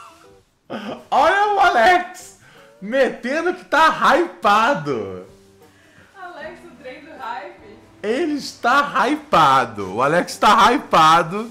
[1.12, 2.40] Olha o Alex
[2.82, 5.26] metendo que tá hypado.
[6.16, 7.78] Alex, o trem do hype.
[8.02, 9.96] Ele está hypado.
[9.96, 11.50] O Alex está hypado.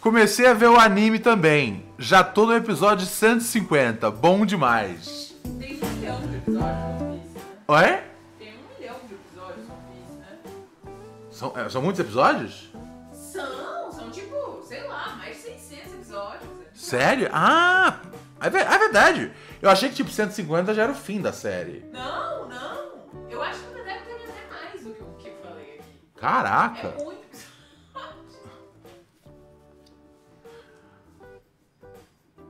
[0.00, 1.86] Comecei a ver o anime também.
[1.98, 4.10] Já tô no episódio 150.
[4.10, 5.34] Bom demais.
[5.58, 7.42] Tem um milhão de episódios no One Piece, né?
[7.68, 7.98] Oi?
[8.38, 10.90] Tem um milhão de episódios no One Piece, né?
[11.30, 12.70] São, é, são muitos episódios?
[13.12, 16.50] São, são tipo, sei lá, mais de 600 episódios.
[16.74, 17.30] Sério?
[17.32, 18.00] Ah!
[18.42, 19.32] É, é, verdade.
[19.60, 21.84] Eu achei que, tipo, 150 já era o fim da série.
[21.92, 22.92] Não, não.
[23.30, 25.84] Eu acho que ainda deve ter até mais do que o que eu falei aqui.
[26.16, 26.88] Caraca.
[26.88, 27.22] É muito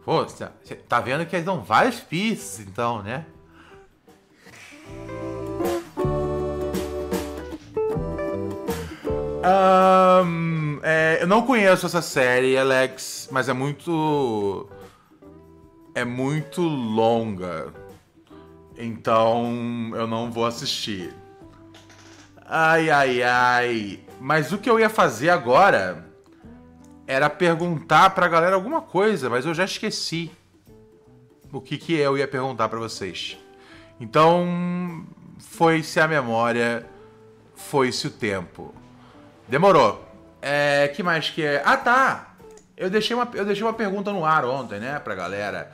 [0.05, 0.49] Pô, você
[0.89, 3.25] tá vendo que eles dão vários pistas, então, né?
[9.45, 14.69] Um, é, eu não conheço essa série, Alex, mas é muito
[15.95, 17.73] é muito longa.
[18.77, 21.15] Então eu não vou assistir.
[22.45, 24.01] Ai, ai, ai.
[24.21, 26.07] Mas o que eu ia fazer agora
[27.07, 30.31] era perguntar pra galera alguma coisa, mas eu já esqueci
[31.53, 33.39] o que, que eu ia perguntar pra vocês.
[34.01, 35.07] Então,
[35.39, 36.87] foi-se a memória,
[37.55, 38.75] foi-se o tempo.
[39.47, 40.09] Demorou.
[40.41, 41.63] É, que mais que é?
[41.65, 42.35] Ah, tá.
[42.77, 45.73] Eu deixei uma, eu deixei uma pergunta no ar ontem, né, pra galera.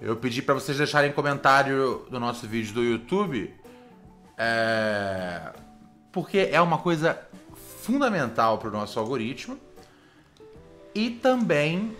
[0.00, 3.54] Eu pedi pra vocês deixarem comentário no nosso vídeo do YouTube.
[4.38, 5.52] É,
[6.10, 7.20] porque é uma coisa
[7.82, 9.60] fundamental pro nosso algoritmo.
[10.94, 11.94] E também,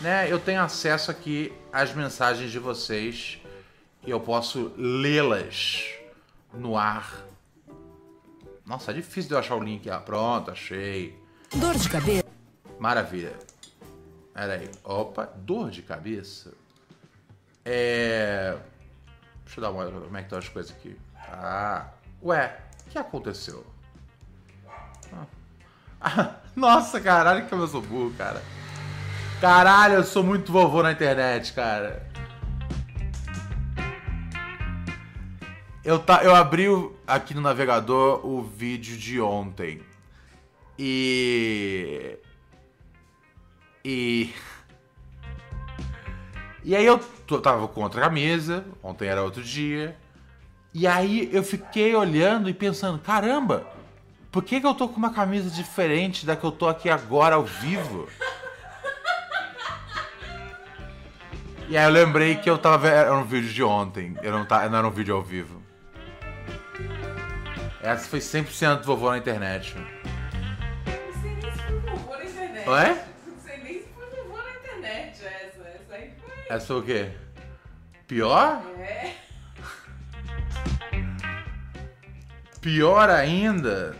[0.00, 3.40] né, eu tenho acesso aqui às mensagens de vocês
[4.04, 5.84] e eu posso lê-las
[6.52, 7.24] no ar.
[8.66, 9.88] Nossa, é difícil de eu achar o link.
[9.88, 11.16] Ah, pronto, achei.
[11.54, 12.24] Dor de cabeça.
[12.80, 13.32] Maravilha.
[14.32, 14.68] Pera aí.
[14.82, 16.63] Opa, dor de cabeça.
[17.64, 18.56] É.
[19.44, 20.98] Deixa eu dar uma olhada como é que estão as coisas aqui.
[21.28, 21.86] Ah.
[22.22, 23.64] Ué, o que aconteceu?
[25.12, 25.26] Ah.
[26.00, 28.42] Ah, Nossa, caralho, que eu sou burro, cara.
[29.40, 32.06] Caralho, eu sou muito vovô na internet, cara.
[35.84, 39.82] Eu, tá, eu abri o- aqui no navegador o vídeo de ontem.
[40.78, 42.16] E.
[43.84, 44.32] E.
[46.64, 46.98] E aí eu
[47.42, 49.94] tava com outra camisa, ontem era outro dia.
[50.72, 53.66] E aí eu fiquei olhando e pensando, caramba,
[54.32, 57.34] por que, que eu tô com uma camisa diferente da que eu tô aqui agora
[57.34, 58.08] ao vivo?
[61.68, 62.94] E aí eu lembrei que eu tava vendo.
[62.94, 64.16] Era um vídeo de ontem.
[64.22, 65.62] Eu não, tá, não era um vídeo ao vivo.
[67.82, 69.74] Essa foi 100% vovô na internet.
[70.84, 72.68] Foi vovô na internet.
[72.68, 73.04] Ué?
[73.26, 75.54] Não sei nem se foi vovô na internet essa.
[76.44, 76.54] Essa.
[76.54, 77.10] Essa foi o quê?
[78.06, 78.62] Pior?
[78.78, 79.14] É.
[82.60, 83.96] Pior ainda.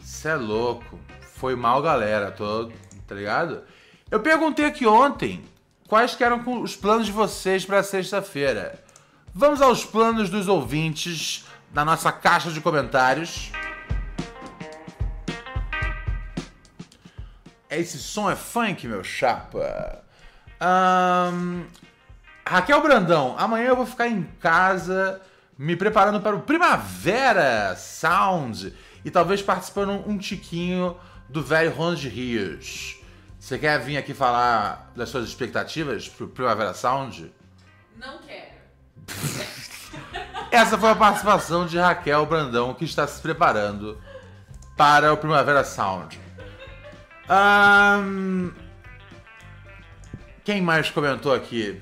[0.00, 0.98] Cê é louco.
[1.34, 2.30] Foi mal, galera.
[2.30, 2.70] Tô.
[3.06, 3.62] Tá ligado?
[4.10, 5.44] Eu perguntei aqui ontem
[5.88, 8.82] quais que eram os planos de vocês pra sexta-feira.
[9.34, 13.52] Vamos aos planos dos ouvintes da nossa caixa de comentários.
[17.68, 20.04] Esse som é funk, meu chapa.
[20.60, 21.64] Ahn,
[22.46, 25.20] Raquel Brandão, amanhã eu vou ficar em casa
[25.56, 30.96] me preparando para o Primavera Sound e talvez participando um tiquinho
[31.28, 32.98] do velho Ronald Rios.
[33.38, 37.32] Você quer vir aqui falar das suas expectativas pro Primavera Sound?
[37.96, 38.50] Não quero.
[40.50, 43.98] Essa foi a participação de Raquel Brandão, que está se preparando
[44.76, 46.20] para o Primavera Sound.
[47.28, 48.50] Ahn,
[50.44, 51.80] Quem mais comentou aqui?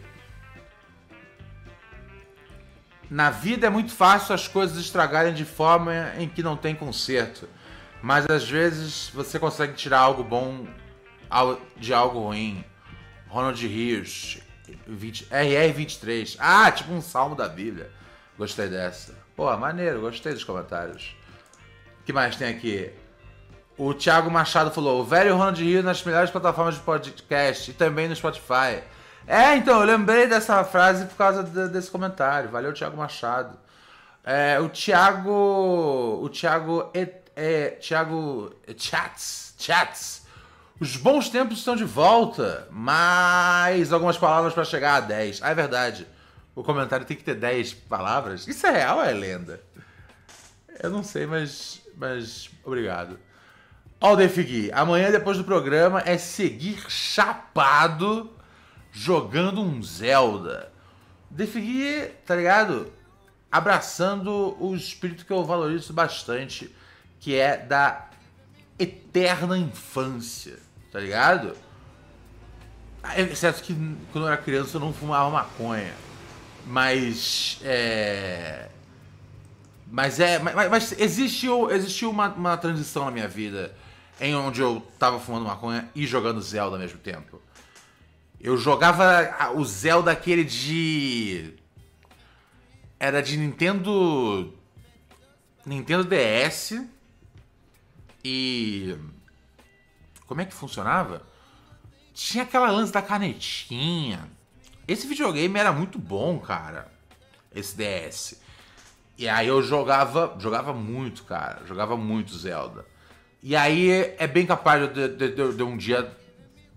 [3.11, 7.49] Na vida é muito fácil as coisas estragarem de forma em que não tem conserto.
[8.03, 10.66] Mas às vezes você consegue tirar algo bom
[11.77, 12.64] de algo ruim.
[13.29, 14.38] Ronald Rios,
[14.87, 16.37] 20 RR23.
[16.38, 17.90] Ah, tipo um salmo da Bíblia.
[18.37, 19.14] Gostei dessa.
[19.35, 21.16] Pô, maneiro, gostei dos comentários.
[22.01, 22.92] O que mais tem aqui?
[23.79, 28.09] O Thiago Machado falou: o velho Ronald Rios nas melhores plataformas de podcast e também
[28.09, 28.83] no Spotify.
[29.27, 32.51] É, então, eu lembrei dessa frase por causa de- desse comentário.
[32.51, 33.57] Valeu, Thiago Machado.
[34.25, 35.31] É, o Thiago.
[36.23, 36.91] O Thiago.
[36.93, 38.53] É, é, Thiago.
[38.77, 39.55] Chats.
[39.59, 40.27] Chats.
[40.81, 42.67] Os bons tempos estão de volta.
[42.71, 45.41] Mais algumas palavras para chegar a 10.
[45.43, 46.07] Ah, é verdade.
[46.55, 48.47] O comentário tem que ter 10 palavras.
[48.49, 49.61] Isso é real ou é lenda?
[50.83, 51.81] Eu não sei, mas.
[51.97, 52.51] Mas.
[52.64, 53.18] Obrigado.
[54.01, 54.70] Ó, o Defigui.
[54.72, 58.30] Amanhã, depois do programa, é seguir chapado
[58.92, 60.72] jogando um Zelda.
[61.28, 62.92] Defigui, tá ligado?
[63.51, 66.72] Abraçando o espírito que eu valorizo bastante,
[67.18, 68.09] que é da
[68.78, 70.59] eterna infância,
[70.92, 71.57] tá ligado?
[73.03, 73.74] Ah, Exceto que
[74.12, 75.94] quando eu era criança eu não fumava maconha.
[76.64, 77.59] Mas.
[77.64, 78.68] É.
[79.90, 80.38] Mas é.
[80.38, 83.74] Mas, mas existiu, existiu uma, uma transição na minha vida
[84.21, 87.41] em onde eu tava fumando maconha e jogando Zelda ao mesmo tempo.
[88.41, 91.55] Eu jogava o Zelda aquele de.
[92.99, 94.53] Era de Nintendo.
[95.66, 96.85] Nintendo DS.
[98.25, 98.97] E.
[100.27, 101.27] Como é que funcionava?
[102.14, 104.29] Tinha aquela lance da canetinha.
[104.87, 106.93] Esse videogame era muito bom, cara.
[107.55, 108.41] Esse DS.
[109.16, 111.66] E aí eu jogava, jogava muito, cara.
[111.66, 112.87] Jogava muito Zelda.
[113.43, 116.11] E aí é bem capaz de, de- de- de um dia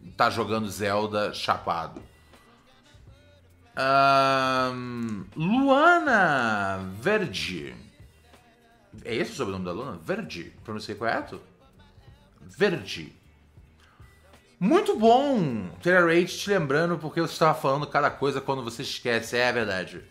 [0.06, 2.02] estar jogando Zelda chapado.
[3.76, 7.74] Ahn, Luana Verde.
[9.06, 9.98] É esse o sobrenome da Luana?
[10.04, 10.54] Verde.
[10.64, 11.42] Pronunciei correto?
[12.42, 13.16] Verde.
[14.60, 19.36] Muito bom a Rage te lembrando porque você estava falando cada coisa quando você esquece.
[19.38, 20.04] É verdade.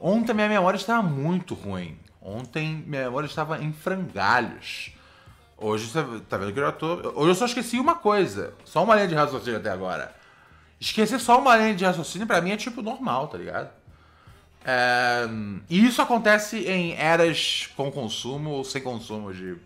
[0.00, 1.96] Ontem minha memória estava muito ruim.
[2.20, 4.90] Ontem minha memória estava em frangalhos.
[5.58, 7.12] Hoje você tá vendo que eu já tô.
[7.14, 8.52] Hoje eu só esqueci uma coisa.
[8.64, 10.14] Só uma linha de raciocínio até agora.
[10.78, 13.70] Esquecer só uma linha de raciocínio pra mim é tipo normal, tá ligado?
[14.64, 15.26] É,
[15.70, 19.56] E isso acontece em eras com consumo ou sem consumo de,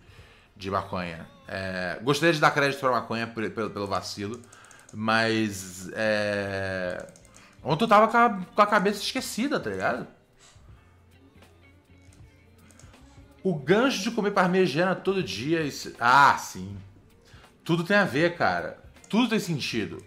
[0.56, 1.26] de maconha.
[1.48, 4.40] É, gostaria de dar crédito pra maconha pelo, pelo vacilo,
[4.94, 5.90] mas.
[5.94, 7.04] É,
[7.64, 10.06] ontem eu tava com a, com a cabeça esquecida, tá ligado?
[13.42, 15.62] O gancho de comer parmegiana todo dia.
[15.62, 16.76] isso- Ah, sim.
[17.64, 18.78] Tudo tem a ver, cara.
[19.08, 20.02] Tudo tem sentido.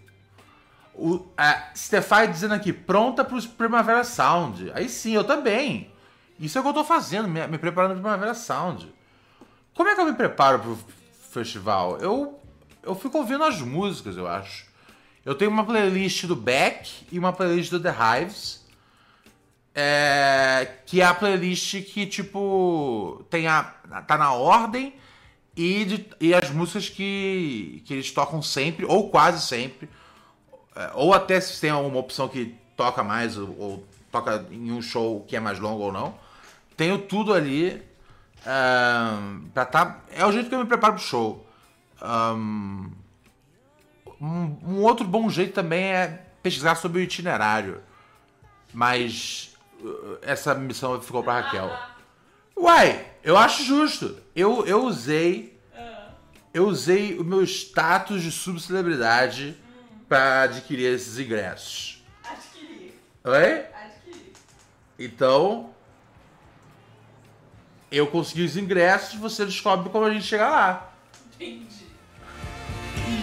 [0.94, 4.70] O a Stefai dizendo aqui, pronta pro Primavera Sound.
[4.74, 5.90] Aí sim, eu também.
[6.38, 8.92] Isso é o que eu tô fazendo, me, me preparando pro Primavera Sound.
[9.74, 10.78] Como é que eu me preparo pro
[11.32, 11.98] festival?
[11.98, 12.40] Eu,
[12.82, 14.66] eu fico ouvindo as músicas, eu acho.
[15.24, 18.63] Eu tenho uma playlist do Beck e uma playlist do The Hives.
[19.74, 23.64] É, que é a playlist que, tipo, tem a,
[24.06, 24.94] tá na ordem
[25.56, 29.88] e, de- e as músicas que, que eles tocam sempre, ou quase sempre.
[30.76, 34.80] É, ou até se tem alguma opção que toca mais, ou, ou toca em um
[34.80, 36.14] show que é mais longo ou não.
[36.76, 37.82] Tenho tudo ali.
[38.46, 41.44] ahn, pra tá, é o jeito que eu me preparo pro show.
[42.02, 42.90] Um,
[44.20, 47.80] um outro bom jeito também é pesquisar sobre o itinerário.
[48.72, 49.53] Mas
[50.22, 51.70] essa missão ficou pra Raquel.
[52.56, 54.16] Uai, eu acho justo.
[54.34, 55.54] Eu, eu usei.
[56.52, 59.56] Eu usei o meu status de subcelebridade
[60.08, 62.04] pra adquirir esses ingressos.
[62.22, 62.94] Adquirir.
[63.24, 63.66] Oi?
[63.74, 64.32] Adquirir.
[64.98, 65.74] Então.
[67.90, 70.92] Eu consegui os ingressos, você descobre como a gente chega lá.
[71.34, 71.86] Entendi.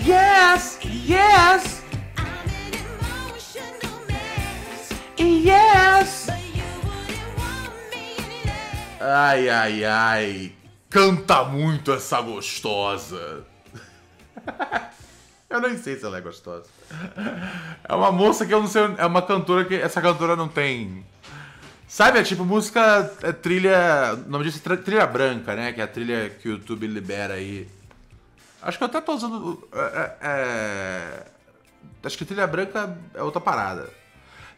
[0.05, 0.79] Yes!
[0.83, 1.81] Yes!
[5.19, 6.40] Yes!
[9.03, 10.55] Ai, ai, ai.
[10.89, 13.43] Canta muito essa gostosa.
[15.49, 16.65] eu nem sei se ela é gostosa.
[17.87, 18.81] É uma moça que eu não sei.
[18.97, 19.75] É uma cantora que.
[19.75, 21.05] Essa cantora não tem.
[21.87, 23.11] Sabe, é tipo música.
[23.23, 24.13] É trilha.
[24.25, 25.71] O nome disso é tri- trilha branca, né?
[25.73, 27.67] Que é a trilha que o YouTube libera aí.
[28.61, 29.67] Acho que eu até tô usando.
[29.73, 31.25] é, é, é,
[32.03, 33.89] acho que trilha branca é outra parada.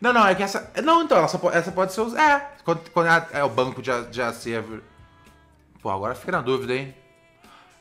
[0.04, 0.70] Não, não, é que essa.
[0.84, 2.02] Não, então, essa, essa pode ser.
[2.02, 4.82] us- É, quando, quando é, é o banco de, de acervo.
[5.82, 6.94] Pô, agora fica na dúvida, hein?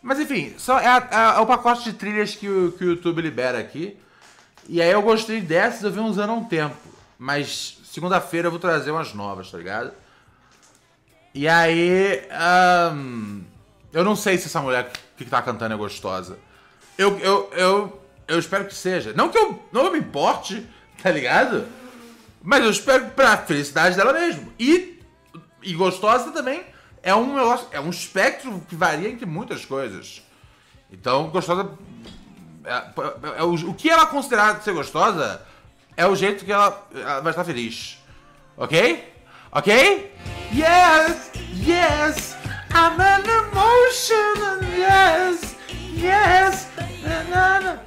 [0.01, 3.21] Mas enfim, só é, a- é o pacote de trilhas que o, que o YouTube
[3.21, 3.99] libera aqui.
[4.69, 6.77] E aí eu gostei dessas, eu venho usando há um tempo.
[7.19, 9.91] Mas segunda-feira eu vou trazer umas novas, tá ligado?
[11.35, 12.23] E aí.
[13.93, 16.39] eu não sei se essa mulher que, que tá cantando é gostosa.
[16.97, 19.13] Eu, eu, eu, eu espero que seja.
[19.13, 20.65] Não que eu não me importe,
[21.03, 21.67] tá ligado?
[22.43, 24.53] Mas eu espero pra felicidade dela mesmo.
[24.59, 25.01] E,
[25.63, 26.65] e gostosa também
[27.03, 27.37] é um
[27.71, 30.23] é um espectro que varia entre muitas coisas.
[30.91, 31.71] Então, gostosa.
[32.65, 35.43] É, é- é o, o que ela considerar ser gostosa
[35.97, 37.99] é o jeito que ela, ela vai estar feliz.
[38.57, 39.13] Ok?
[39.51, 40.15] Ok?
[40.53, 41.31] Yes!
[41.55, 42.37] Yes!
[42.75, 44.65] I'm an emotion!
[44.77, 45.57] Yes!
[45.95, 46.69] Yes!
[47.31, 47.79] Na.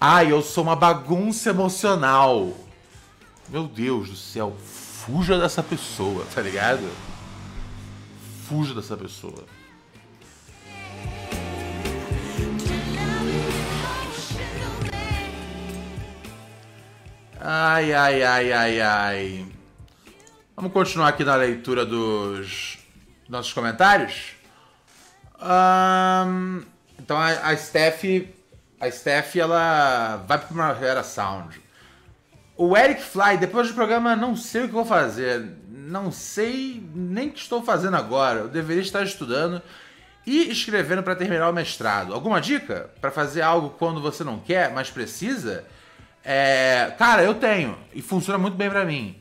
[0.00, 2.52] Ai, eu sou uma bagunça emocional.
[3.48, 6.90] Meu Deus do céu, fuja dessa pessoa, tá ligado?
[8.48, 9.44] Fuja dessa pessoa.
[17.40, 19.46] Ai, ai, ai, ai, ai.
[20.56, 22.78] Vamos continuar aqui na leitura dos
[23.28, 24.32] nossos comentários.
[25.38, 26.62] Ahn,
[26.98, 28.26] então a, a Steph,
[28.80, 31.65] a Steph, ela vai para Primavera Sound.
[32.56, 35.46] O Eric Fly, depois do programa, não sei o que vou fazer.
[35.68, 38.40] Não sei nem o que estou fazendo agora.
[38.40, 39.60] Eu deveria estar estudando
[40.26, 42.14] e escrevendo para terminar o mestrado.
[42.14, 45.66] Alguma dica para fazer algo quando você não quer, mas precisa?
[46.24, 49.16] É, cara, eu tenho e funciona muito bem para mim.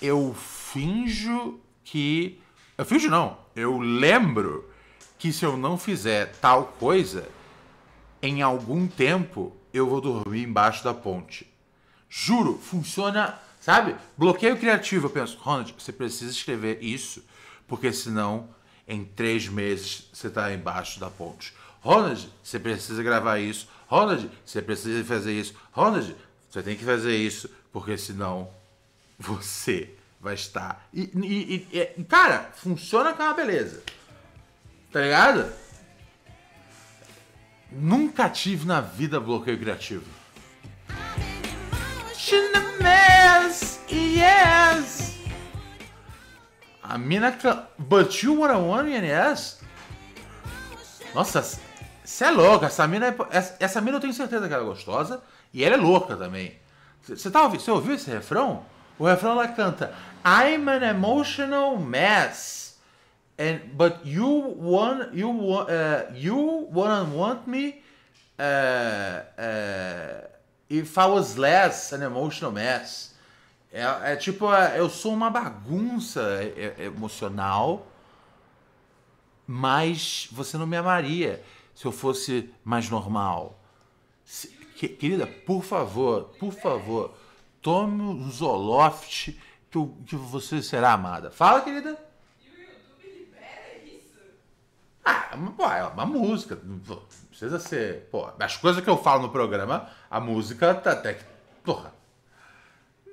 [0.00, 2.40] Eu finjo que,
[2.78, 3.36] eu finjo não.
[3.54, 4.68] Eu lembro
[5.18, 7.28] que se eu não fizer tal coisa,
[8.22, 11.49] em algum tempo eu vou dormir embaixo da ponte.
[12.10, 13.94] Juro, funciona, sabe?
[14.18, 15.06] Bloqueio criativo.
[15.06, 17.24] Eu penso, Ronald, você precisa escrever isso,
[17.68, 18.48] porque senão
[18.86, 21.54] em três meses você está embaixo da ponte.
[21.80, 23.68] Ronald, você precisa gravar isso.
[23.86, 25.54] Ronald, você precisa fazer isso.
[25.70, 26.14] Ronald,
[26.50, 28.50] você tem que fazer isso, porque senão
[29.16, 30.86] você vai estar.
[30.92, 33.82] E, e- e- e- cara, funciona com uma beleza.
[34.92, 35.50] Tá ligado?
[37.70, 40.04] Nunca tive na vida bloqueio criativo.
[42.80, 45.18] Mess, yes.
[46.82, 47.32] A mina.
[47.32, 49.58] can- But you wanna one yes?
[51.14, 51.40] Nossa,
[52.04, 52.66] você é louca.
[52.66, 55.22] Essa mina, é, essa, essa mina eu tenho certeza que ela é gostosa.
[55.52, 56.58] E ela é louca também.
[57.02, 58.64] Você tá ouvi- você ouviu esse refrão?
[58.98, 59.94] O refrão ela canta
[60.24, 62.78] I'm an emotional mess.
[63.38, 67.82] And, but you want you want uh, you wanna want me
[68.38, 70.29] uh, uh,
[70.70, 73.10] if I was less an emotional mess.
[73.72, 77.86] É, é tipo, é, eu sou uma bagunça é- é- emocional,
[79.46, 81.42] mas você não me amaria
[81.74, 83.58] se eu fosse mais normal.
[84.24, 87.14] Se- que- querida, por favor, por favor,
[87.62, 89.32] tome o Zoloft
[89.70, 91.30] que, eu- que você será amada.
[91.30, 91.96] Fala, querida.
[92.44, 94.18] E o YouTube libera isso?
[95.04, 96.58] Ah, é uma música.
[96.64, 96.78] Não
[97.28, 98.08] precisa ser.
[98.10, 101.24] Pô, as coisas que eu falo no programa, a música tá até que.
[101.62, 101.94] Porra.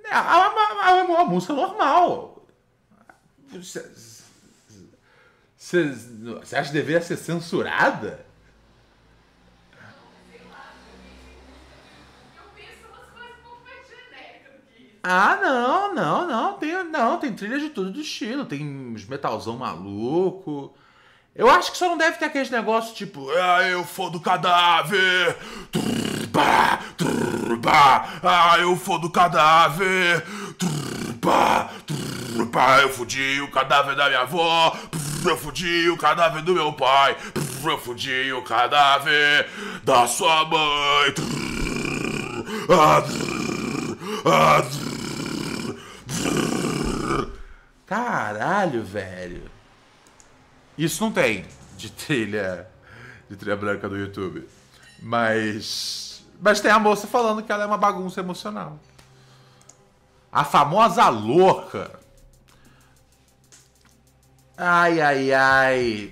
[0.04, 2.48] É uma, música normal.
[3.50, 3.86] Você
[6.56, 8.26] acha que deveria ser censurada?
[15.04, 16.54] Ah, não, não, não.
[16.56, 18.46] Tem, não, tem trilha de tudo do estilo.
[18.46, 20.76] Tem uns metalzão maluco.
[21.36, 25.38] Eu acho que só não deve ter aqueles negócios tipo, ah, eu for do cadáver.
[26.98, 27.60] Trrr,
[28.24, 30.26] ah, eu for do cadáver.
[30.58, 34.76] Trrr, trrr, eu fudi o cadáver da minha avó.
[35.26, 37.16] Eu fudi o cadáver do meu pai.
[37.64, 39.50] Eu fudi o cadáver
[39.84, 41.14] da sua mãe.
[47.86, 49.44] Caralho, velho.
[50.78, 51.46] Isso não tem
[51.78, 52.68] de trilha
[53.30, 54.48] de trilha branca do YouTube.
[55.02, 56.07] Mas
[56.40, 58.80] mas tem a moça falando que ela é uma bagunça emocional.
[60.32, 61.92] A famosa louca.
[64.58, 66.12] Ai, ai, ai.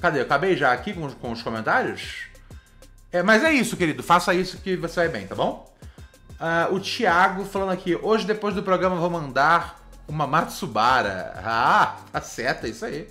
[0.00, 0.20] Cadê?
[0.20, 2.28] Eu acabei já aqui com, com os comentários?
[3.10, 4.02] É, mas é isso, querido.
[4.02, 5.68] Faça isso que você vai bem, tá bom?
[6.38, 7.96] Ah, o Thiago falando aqui.
[7.96, 11.34] Hoje, depois do programa, vou mandar uma Matsubara.
[11.44, 13.08] Ah, tá certo, é isso aí.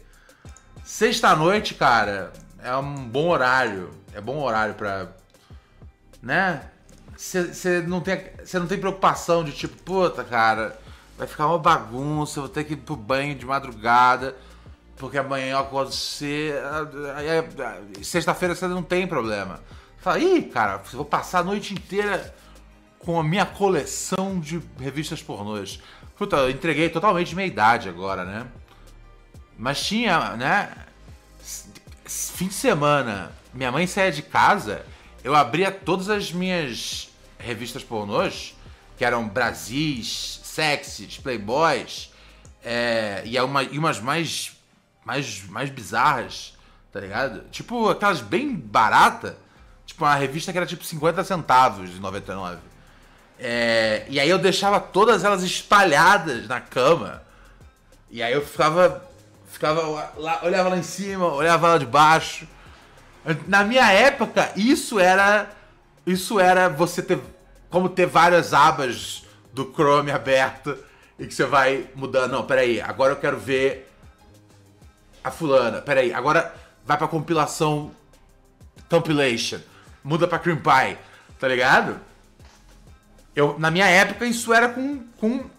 [0.84, 2.32] Sexta-noite, cara,
[2.64, 3.92] é um bom horário.
[4.14, 5.10] É bom horário pra.
[6.22, 6.62] Né?
[7.16, 8.22] Você não, tem-
[8.54, 10.80] não tem preocupação de tipo, puta, cara,
[11.18, 14.36] vai ficar uma bagunça, vou ter que ir pro banho de madrugada,
[14.98, 16.60] porque amanhã eu acordo cedo.
[18.04, 19.60] Sexta-feira você não tem problema.
[20.00, 22.34] Fala, ih, cara, vou passar a noite inteira
[23.00, 25.80] com a minha coleção de revistas pornôs.
[26.18, 28.46] Puta, eu entreguei totalmente minha idade agora, né?
[29.58, 30.70] Mas tinha, né?
[32.06, 34.86] Fim de semana, minha mãe saía de casa,
[35.28, 38.56] eu abria todas as minhas revistas pornôs,
[38.98, 42.14] que eram Brasis, Sexys, Playboys,
[42.64, 44.56] é, e, uma, e umas mais,
[45.04, 46.54] mais, mais bizarras,
[46.94, 47.42] tá ligado?
[47.52, 49.38] Tipo, aquelas bem barata,
[49.86, 52.60] tipo uma revista que era tipo 50 centavos de 99.
[53.38, 57.22] É, e aí eu deixava todas elas espalhadas na cama.
[58.10, 59.06] E aí eu ficava.
[59.50, 62.48] Ficava lá, olhava lá em cima, olhava lá de baixo.
[63.48, 65.50] Na minha época, isso era.
[66.06, 67.20] Isso era você ter.
[67.70, 70.78] Como ter várias abas do Chrome aberta
[71.20, 72.32] e que você vai mudando.
[72.32, 73.92] Não, peraí, agora eu quero ver
[75.24, 75.82] a fulana.
[75.82, 76.54] Peraí, agora
[76.86, 77.92] vai pra compilação
[78.90, 79.60] compilation.
[80.04, 80.98] Muda pra Cream Pie,
[81.38, 82.00] tá ligado?
[83.36, 85.50] Eu, na minha época, isso era com, com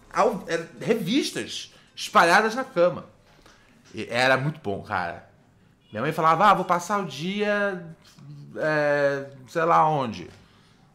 [0.81, 3.05] revistas espalhadas na cama.
[3.93, 5.28] E era muito bom, cara.
[5.91, 7.83] Minha mãe falava, ah, vou passar o dia,
[8.55, 10.27] é, sei lá onde.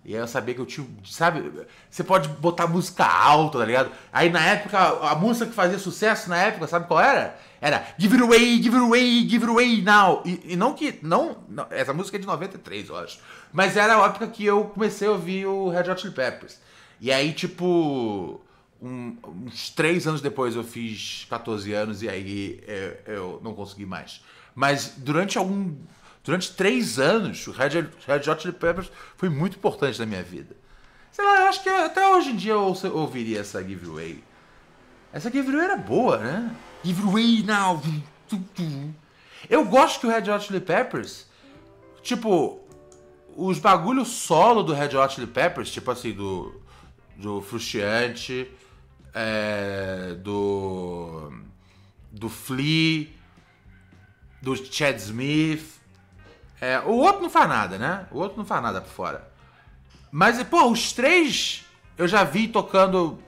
[0.04, 1.50] E aí eu sabia que eu tinha, sabe,
[1.90, 3.90] você pode botar música alta, tá ligado?
[4.12, 7.38] Aí na época, a música que fazia sucesso na época, sabe qual era?
[7.58, 10.22] Era Give It Away, Give It Away, Give It Away Now.
[10.26, 13.18] E, e não que, não, não, essa música é de 93, eu acho.
[13.50, 16.60] Mas era a época que eu comecei a ouvir o Red Hot Chili Peppers.
[17.00, 18.38] E aí, tipo,
[18.82, 19.16] um-
[19.46, 24.20] uns três anos depois eu fiz 14 anos e aí é, eu não consegui mais.
[24.54, 25.74] Mas durante algum.
[26.22, 30.56] Durante três anos, o Red, Red Hot Chili Peppers foi muito importante na minha vida.
[31.12, 34.24] Sei lá, eu acho que até hoje em dia eu ouviria essa giveaway.
[35.12, 36.56] Essa giveaway era boa, né?
[36.82, 37.80] Give it away now.
[39.50, 41.26] Eu gosto que o Red Hot Chili Peppers,
[42.02, 42.60] tipo,
[43.36, 46.60] os bagulhos solo do Red Hot Chili Peppers, tipo assim, do,
[47.16, 48.50] do Frustiante,
[49.14, 51.32] é, do,
[52.10, 53.08] do Flea,
[54.44, 55.80] do Chad Smith.
[56.60, 58.06] É, o outro não faz nada, né?
[58.10, 59.28] O outro não faz nada por fora.
[60.12, 61.64] Mas, pô, os três
[61.96, 63.18] eu já vi tocando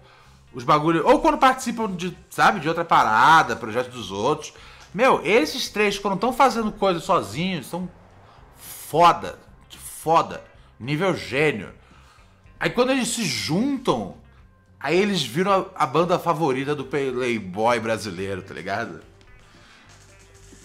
[0.52, 1.04] os bagulhos.
[1.04, 4.52] Ou quando participam de, sabe, de outra parada, projeto dos outros.
[4.94, 7.88] Meu, esses três, quando estão fazendo coisa sozinhos, são
[8.56, 9.38] foda.
[9.70, 10.44] Foda.
[10.78, 11.72] Nível gênio.
[12.60, 14.16] Aí quando eles se juntam,
[14.78, 19.00] aí eles viram a, a banda favorita do Playboy brasileiro, tá ligado?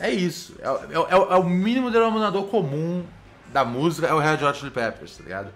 [0.01, 0.55] É isso.
[0.59, 3.05] É, é, é, é o mínimo denominador comum
[3.53, 5.53] da música, é o Red Hot Chili Peppers, tá ligado?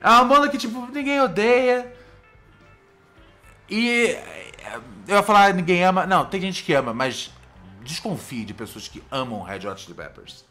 [0.00, 1.92] É uma banda que, tipo, ninguém odeia.
[3.68, 4.16] E
[5.06, 6.06] eu ia falar ninguém ama.
[6.06, 7.30] Não, tem gente que ama, mas
[7.82, 10.44] desconfie de pessoas que amam Red Hot Chili Peppers.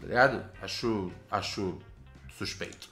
[0.00, 0.44] Tá ligado?
[0.60, 1.78] Acho, acho
[2.36, 2.88] suspeito.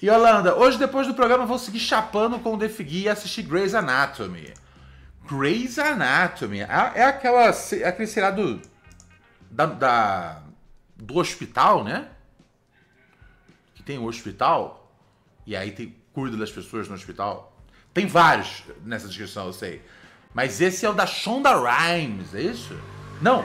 [0.00, 3.74] E Holanda, hoje depois do programa vou seguir chapando com o Defigui e assistir Grey's
[3.74, 4.54] Anatomy.
[5.28, 8.60] Grey's Anatomy é, é aquela, é aquele seriado
[9.50, 10.42] da, da,
[10.96, 12.08] do hospital, né?
[13.74, 14.82] Que tem o um hospital
[15.46, 17.56] e aí tem, cuida das pessoas no hospital.
[17.92, 19.82] Tem vários nessa descrição, eu sei.
[20.34, 22.78] Mas esse é o da Shonda Rhimes, é isso?
[23.20, 23.44] Não.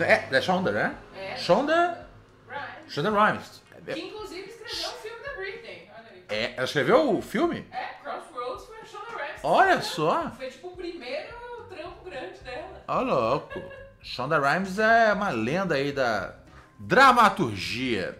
[0.00, 0.96] É, da Shonda, né?
[1.16, 1.36] É.
[1.36, 2.08] Shonda.
[2.48, 2.92] Right.
[2.92, 3.62] Shonda Rhimes.
[3.86, 5.90] Que inclusive escreveu o filme da Britney.
[5.94, 6.24] Olha aí.
[6.28, 7.66] É, ela escreveu o filme?
[7.70, 9.31] É, Crossroads foi a Shonda Rhimes.
[9.42, 10.30] Olha só.
[10.36, 11.28] Foi tipo o primeiro
[11.68, 12.82] trampo grande dela.
[12.86, 13.60] Ó, louco.
[14.02, 16.34] Shonda Rhimes é uma lenda aí da
[16.78, 18.18] dramaturgia.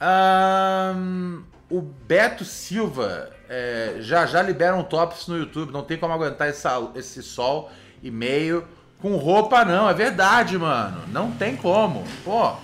[0.00, 5.72] Ahn, o Beto Silva é, já já libera um tops no YouTube.
[5.72, 7.70] Não tem como aguentar essa- esse sol
[8.02, 8.66] e meio
[9.00, 9.88] com roupa, não.
[9.88, 11.02] É verdade, mano.
[11.08, 12.04] Não tem como.
[12.24, 12.54] Pô,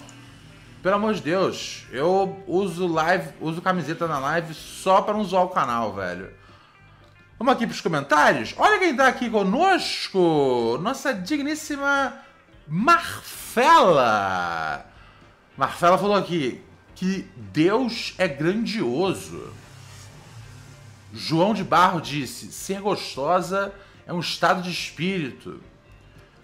[0.82, 1.84] pelo amor de Deus.
[1.90, 6.30] Eu uso live, uso camiseta na live só pra não zoar o canal, velho.
[7.38, 8.54] Vamos aqui pros comentários.
[8.56, 10.78] Olha quem tá aqui conosco.
[10.80, 12.16] Nossa digníssima
[12.66, 14.06] Marfela.
[15.56, 16.62] Marfela falou aqui
[16.94, 19.52] que Deus é grandioso.
[21.12, 23.74] João de Barro disse: ser gostosa
[24.06, 25.60] é um estado de espírito.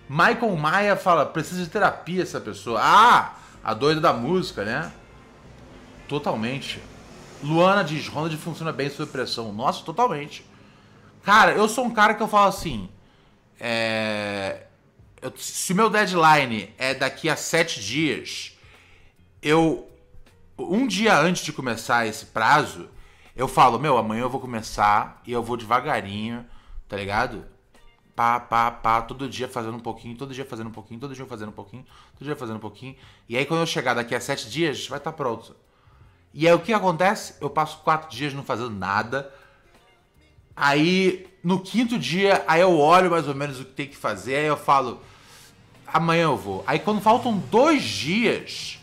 [0.09, 2.81] Michael Maia fala: precisa de terapia essa pessoa.
[2.83, 4.93] Ah, a doida da música, né?
[6.09, 6.81] Totalmente.
[7.43, 9.53] Luana diz: Ronald funciona bem sob pressão.
[9.53, 10.48] Nossa, totalmente.
[11.29, 12.89] Cara, eu sou um cara que eu falo assim.
[13.61, 14.63] É,
[15.21, 18.57] eu- se o meu deadline é daqui a sete dias,
[19.43, 19.87] eu.
[20.59, 22.89] Um dia antes de começar esse prazo,
[23.37, 26.47] eu falo: Meu, amanhã eu vou começar e eu vou devagarinho,
[26.89, 27.45] tá ligado?
[28.17, 31.27] Pá, pá, pá, todo dia fazendo um pouquinho, todo dia fazendo um pouquinho, todo dia
[31.27, 31.85] fazendo um pouquinho,
[32.19, 32.97] todo dia fazendo um pouquinho.
[33.29, 35.55] E aí quando eu chegar daqui a sete dias, vai estar pronto.
[36.33, 37.35] E aí o que acontece?
[37.39, 39.31] Eu passo quatro dias não fazendo nada.
[40.61, 44.35] Aí no quinto dia, aí eu olho mais ou menos o que tem que fazer,
[44.37, 45.01] aí eu falo,
[45.87, 46.65] amanhã eu vou.
[46.67, 48.79] Aí quando faltam dois dias,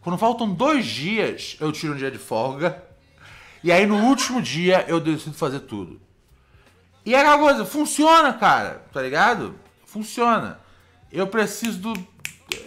[0.00, 2.82] quando faltam dois dias, eu tiro um dia de folga.
[3.62, 6.00] E aí no último dia eu decido fazer tudo.
[7.04, 9.54] E é aquela coisa, funciona, cara, tá ligado?
[9.86, 10.60] Funciona.
[11.10, 11.92] Eu preciso do.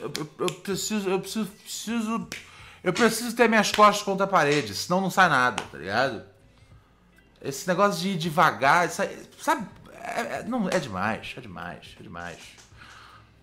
[0.01, 1.09] Eu, eu- eu preciso.
[1.09, 2.27] Eu preciso, preciso.
[2.83, 6.23] Eu preciso ter minhas costas contra a parede, senão não sai nada, tá ligado?
[7.41, 9.65] Esse negócio de devagar, sabe?
[9.93, 12.37] É, é- não, é demais, é demais, é demais.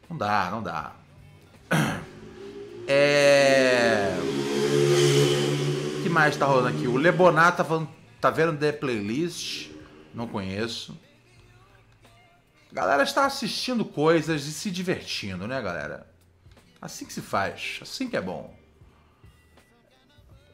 [0.08, 0.92] Não dá, não dá.
[2.90, 4.14] É.
[5.98, 6.86] O que mais tá rolando aqui?
[6.88, 7.86] O Lebonato tá falando.
[8.18, 9.70] Tá vendo The Playlist?
[10.14, 10.98] Não conheço.
[12.72, 16.06] A galera está assistindo coisas e se divertindo, né, galera?
[16.80, 18.57] Assim que se faz, assim que é bom.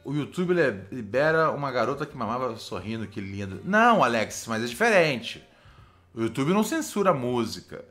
[0.05, 3.59] O YouTube li- libera uma garota que mamava sorrindo, que lindo.
[3.65, 5.43] Não, Alex, mas é diferente.
[6.13, 7.83] O YouTube não censura a música.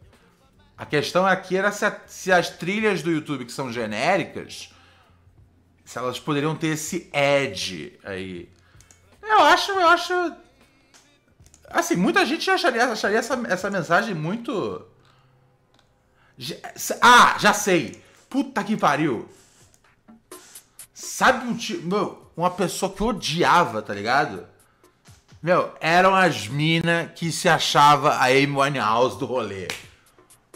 [0.79, 4.73] A questão aqui era se, a- se as trilhas do YouTube que são genéricas,
[5.85, 8.49] se elas poderiam ter esse edge aí.
[9.21, 10.13] Eu acho, eu acho.
[11.69, 14.87] Assim, muita gente acharia, acharia essa, essa mensagem muito.
[17.01, 18.03] Ah, já sei!
[18.29, 19.29] Puta que pariu!
[20.95, 21.85] Sabe um tipo.
[21.87, 24.47] Meu, uma pessoa que eu odiava, tá ligado?
[25.43, 29.69] Meu, eram as minas que se achava a Amy Winehouse do rolê.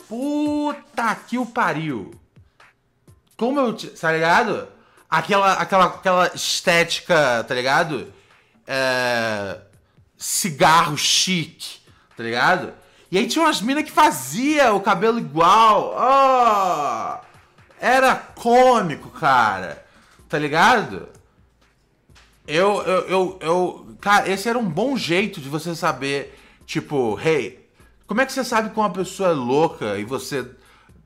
[0.09, 2.13] Puta que o pariu!
[3.37, 3.77] Como eu.
[3.77, 4.69] Tá ligado?
[5.11, 8.13] Aquela, aquela, aquela estética, tá ligado?
[8.67, 9.59] É,
[10.17, 11.81] cigarro chique,
[12.17, 12.73] tá ligado?
[13.11, 15.95] E aí tinha umas minas que fazia o cabelo igual.
[15.97, 17.27] Oh,
[17.81, 19.88] era cômico, cara.
[20.29, 21.09] Tá ligado?
[22.47, 23.97] Eu, eu, eu, eu.
[24.01, 27.69] Cara, esse era um bom jeito de você saber, tipo, hey,
[28.07, 30.51] como é que você sabe que uma pessoa é louca e você,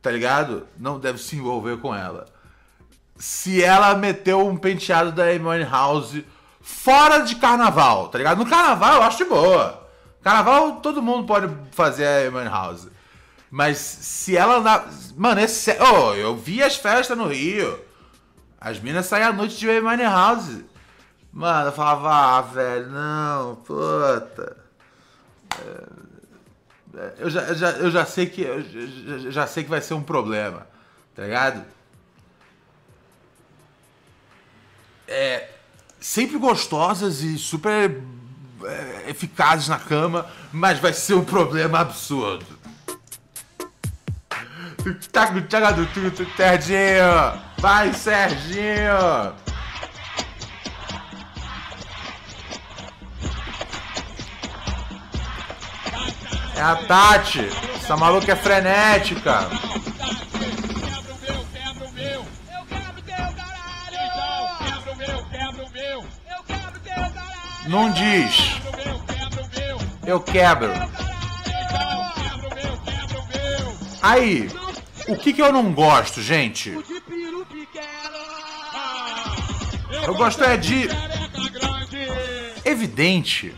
[0.00, 0.68] tá ligado?
[0.78, 2.26] Não deve se envolver com ela.
[3.16, 6.22] Se ela meteu um penteado da Amy House
[6.60, 8.38] fora de carnaval, tá ligado?
[8.38, 9.88] No carnaval eu acho de boa.
[10.22, 12.88] Carnaval todo mundo pode fazer a Amy House.
[13.50, 14.86] Mas se ela.
[15.16, 15.82] Mano, sério.
[15.84, 17.78] Oh, eu vi as festas no Rio.
[18.64, 20.60] As minas saíam à noite de Amy House.
[21.32, 24.56] Mano, eu falava, ah, velho, não, puta.
[25.58, 28.42] É, Eu já, já, eu já sei que.
[28.42, 30.64] Eu já, já sei que vai ser um problema.
[31.12, 31.64] Tá ligado?
[35.08, 35.50] É.
[35.98, 38.00] Sempre gostosas e super
[38.64, 42.62] é, eficazes na cama, mas vai ser um problema absurdo.
[45.10, 47.51] Tá tchaga tudo, Serginho!
[47.62, 49.36] Vai, Serginho!
[56.56, 57.48] É a Tati!
[57.76, 59.48] Essa maluca é frenética!
[67.68, 68.60] Não diz!
[70.04, 70.72] Eu quebro!
[74.02, 74.50] Aí,
[75.06, 76.76] o que que eu não gosto, gente?
[80.06, 80.88] Eu gosto é de
[82.64, 83.54] evidente.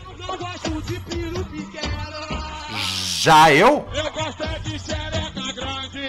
[3.19, 3.87] Já eu?
[3.93, 6.05] Eu gosto é de xereca grande.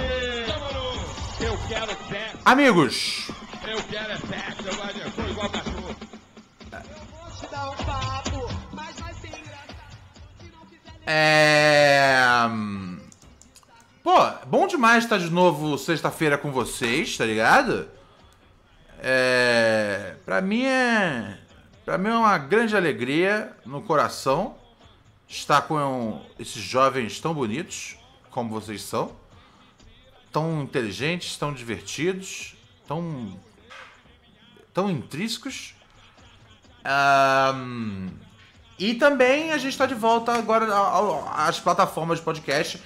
[1.40, 3.28] Eu quero sexo, Amigos,
[3.66, 4.62] eu quero é sexo.
[4.66, 5.96] Eu gosto de- eu igual cachorro.
[6.66, 9.86] Vou te dar um papo, mas vai ser engraçado
[10.40, 12.16] se não nem é.
[14.02, 14.16] Pô,
[14.46, 17.88] bom demais estar de novo sexta-feira com vocês, tá ligado?
[19.08, 20.16] É.
[20.24, 21.38] Pra mim é.
[21.84, 24.56] Pra mim é uma grande alegria no coração
[25.28, 27.96] estar com esses jovens tão bonitos
[28.32, 29.14] como vocês são.
[30.32, 32.56] Tão inteligentes, tão divertidos,
[32.88, 33.38] tão.
[34.74, 35.76] tão intrínsecos.
[36.84, 38.08] Ahn,
[38.76, 40.66] e também a gente está de volta agora
[41.32, 42.82] às plataformas de podcast.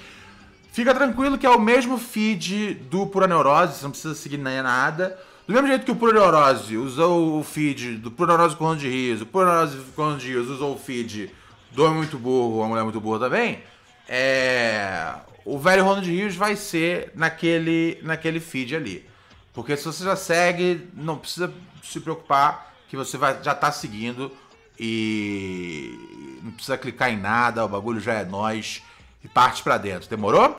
[0.71, 5.19] Fica tranquilo que é o mesmo feed do Pura Neurose, você não precisa seguir nada.
[5.51, 8.81] Do mesmo jeito que o Pura Neurose usou o feed do Pura Neurose com Ronald
[8.81, 11.29] de Rios, o Pura Neurose com Ronald de Rios usou o feed
[11.73, 13.61] do Homem Muito Burro, a Mulher Muito Burra também,
[14.09, 15.13] é...
[15.45, 19.05] o velho Ronald Rios vai ser naquele, naquele feed ali.
[19.53, 24.31] Porque se você já segue, não precisa se preocupar que você vai, já tá seguindo
[24.79, 28.85] e não precisa clicar em nada, o bagulho já é nós
[29.25, 30.09] e parte pra dentro.
[30.09, 30.57] Demorou?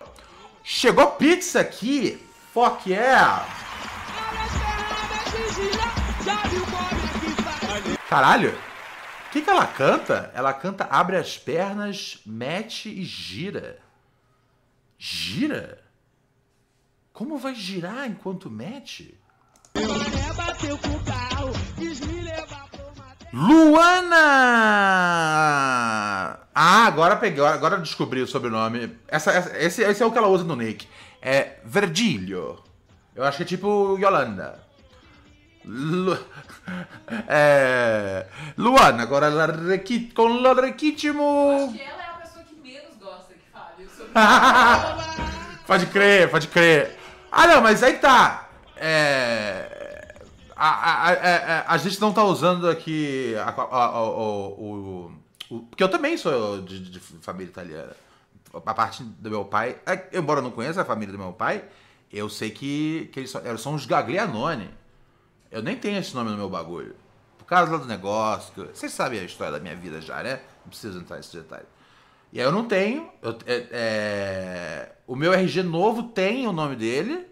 [0.66, 2.22] Chegou pizza aqui.
[2.54, 3.71] Fuck yeah!
[8.10, 8.52] Caralho!
[8.52, 10.30] O que, que ela canta?
[10.34, 13.80] Ela canta abre as pernas, mete e gira.
[14.98, 15.82] Gira?
[17.14, 19.18] Como vai girar enquanto mete?
[23.34, 24.18] Luana!
[26.54, 28.98] Ah, agora peguei, agora descobri o sobrenome.
[29.08, 30.86] Essa, essa- esse, esse é o que ela usa no nick.
[31.22, 32.62] É Virgílio.
[33.16, 34.62] Eu acho que é tipo Yolanda.
[35.66, 36.18] Lu...
[37.28, 38.26] É...
[38.58, 40.12] Luana, agora la requi...
[40.14, 41.24] com o requítimo.
[41.66, 44.12] Acho que ela é a pessoa que menos gosta que fale sobre
[45.68, 46.98] Pode crer, pode crer.
[47.32, 48.50] Ah, não, mas aí tá.
[48.76, 50.16] É.
[50.56, 51.12] A, a, a,
[51.62, 53.34] a- a gente não tá usando aqui
[53.98, 55.12] o,
[55.50, 57.96] o- Porque eu também sou de, de família italiana.
[58.54, 59.78] A parte do meu pai.
[59.86, 61.64] é, Embora eu não conheça a família do meu pai,
[62.12, 64.70] eu sei que, que eles, são, eles são os Gaglianoni.
[65.52, 66.96] Eu nem tenho esse nome no meu bagulho.
[67.38, 68.54] Por causa lá do negócio.
[68.54, 70.42] que- Vocês sabem a história da minha vida já, né?
[70.64, 71.66] Não preciso entrar nesse detalhe.
[72.32, 73.10] E aí eu não tenho.
[73.22, 77.28] eu- é- é, o meu RG novo tem o nome dele,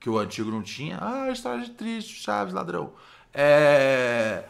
[0.00, 0.98] que o antigo não tinha.
[1.00, 2.92] Ah, história de triste, Chaves, ladrão.
[3.34, 4.44] É.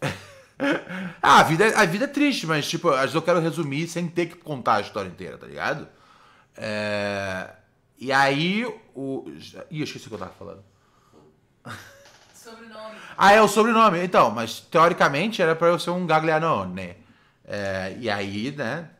[1.22, 3.86] ah, a vida, é- a vida é triste, mas tipo, às vezes eu quero resumir
[3.86, 5.86] sem ter que contar a história inteira, tá ligado?
[6.56, 7.50] É,
[7.98, 8.64] E aí
[8.94, 9.24] o.
[9.70, 10.64] Ih, eu esqueci o que eu tava falando.
[12.44, 12.96] sobrenome.
[13.16, 14.04] Ah, é o sobrenome.
[14.04, 16.96] Então, mas teoricamente era pra eu ser um Gaglianone.
[17.46, 18.90] É, e aí, né?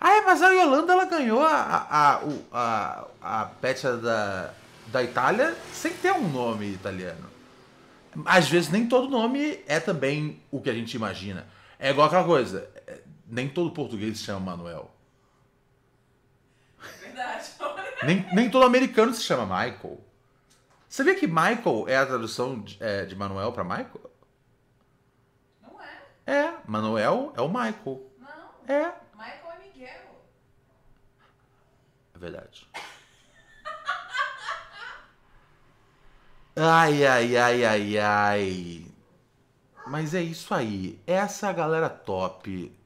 [0.00, 2.20] Ah, é, mas a Yolanda ela ganhou a, a,
[2.52, 4.54] a, a, a da,
[4.86, 7.28] da Itália sem ter um nome italiano.
[8.24, 11.46] Às vezes nem todo nome é também o que a gente imagina.
[11.78, 12.68] É igual aquela coisa.
[12.86, 14.90] é, Nem todo português se chama Manuel.
[17.00, 17.50] verdade.
[18.04, 20.07] Nem, nem todo americano se chama Michael.
[20.98, 24.10] Sabia que Michael é a tradução de, é, de Manuel pra Michael?
[25.62, 26.02] Não é?
[26.26, 28.02] É, Manuel é o Michael.
[28.18, 28.74] Não.
[28.74, 28.92] É.
[29.14, 30.24] Michael é Miguel.
[32.16, 32.68] É verdade.
[36.56, 38.86] Ai, ai, ai, ai, ai.
[39.86, 41.00] Mas é isso aí.
[41.06, 42.76] Essa é a galera top.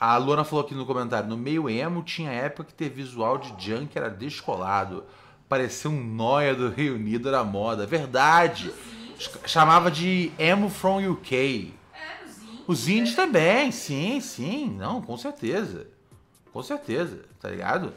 [0.00, 3.62] A Luana falou aqui no comentário: no meio emo tinha época que ter visual de
[3.62, 5.04] junk era descolado.
[5.48, 7.86] Parecia um noia do Rio Unido era moda.
[7.86, 8.72] Verdade.
[9.18, 11.72] Ch- Chamava de emo from UK.
[11.94, 12.64] É, os índios.
[12.68, 14.68] Os indies também, sim, sim.
[14.70, 15.86] Não, com certeza.
[16.52, 17.92] Com certeza, tá ligado?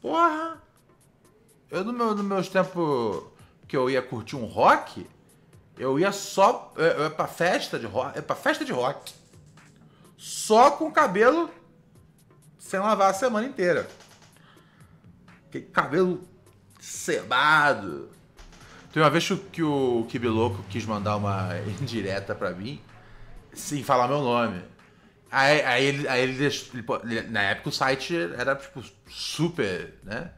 [0.00, 0.62] Porra!
[1.70, 3.22] Eu no meu, no meus tempos
[3.66, 5.06] que eu ia curtir um rock,
[5.76, 6.72] eu ia só.
[6.76, 8.18] Eu ia pra festa de rock.
[8.18, 9.12] É pra festa de rock.
[10.16, 11.50] Só com o cabelo
[12.58, 13.88] sem lavar a semana inteira.
[15.48, 16.20] Aquele cabelo
[16.80, 18.08] cebado.
[18.92, 22.80] Tem uma vez que o- que o Kibi Louco quis mandar uma indireta pra mim,
[23.52, 24.62] sem falar meu nome.
[25.30, 26.74] Aí, aí ele, aí ele, deixou-
[27.04, 30.30] ele- Na época o site era, tipo, super, né?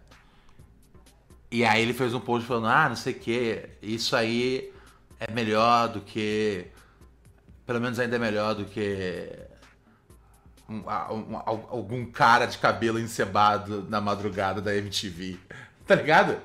[1.50, 4.72] E aí ele fez um post falando, ah, não sei o que, isso aí
[5.18, 6.66] é melhor do que.
[7.66, 9.28] Pelo menos ainda é melhor do que.
[10.70, 15.38] Um- um- al- algum cara de cabelo encebado na madrugada da MTV.
[15.86, 16.38] Tá ligado?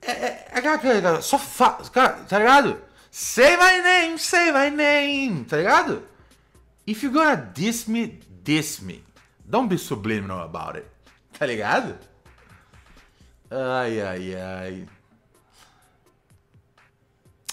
[0.00, 1.72] É, é, é coisa, só fa...
[1.92, 2.80] Cara, tá ligado?
[3.10, 6.02] Say my name, say my name, tá ligado?
[6.86, 8.06] If you're gonna diss me,
[8.42, 9.04] diss me.
[9.44, 10.86] Don't be subliminal about it.
[11.38, 11.98] Tá ligado?
[13.50, 14.88] Ai, ai, ai.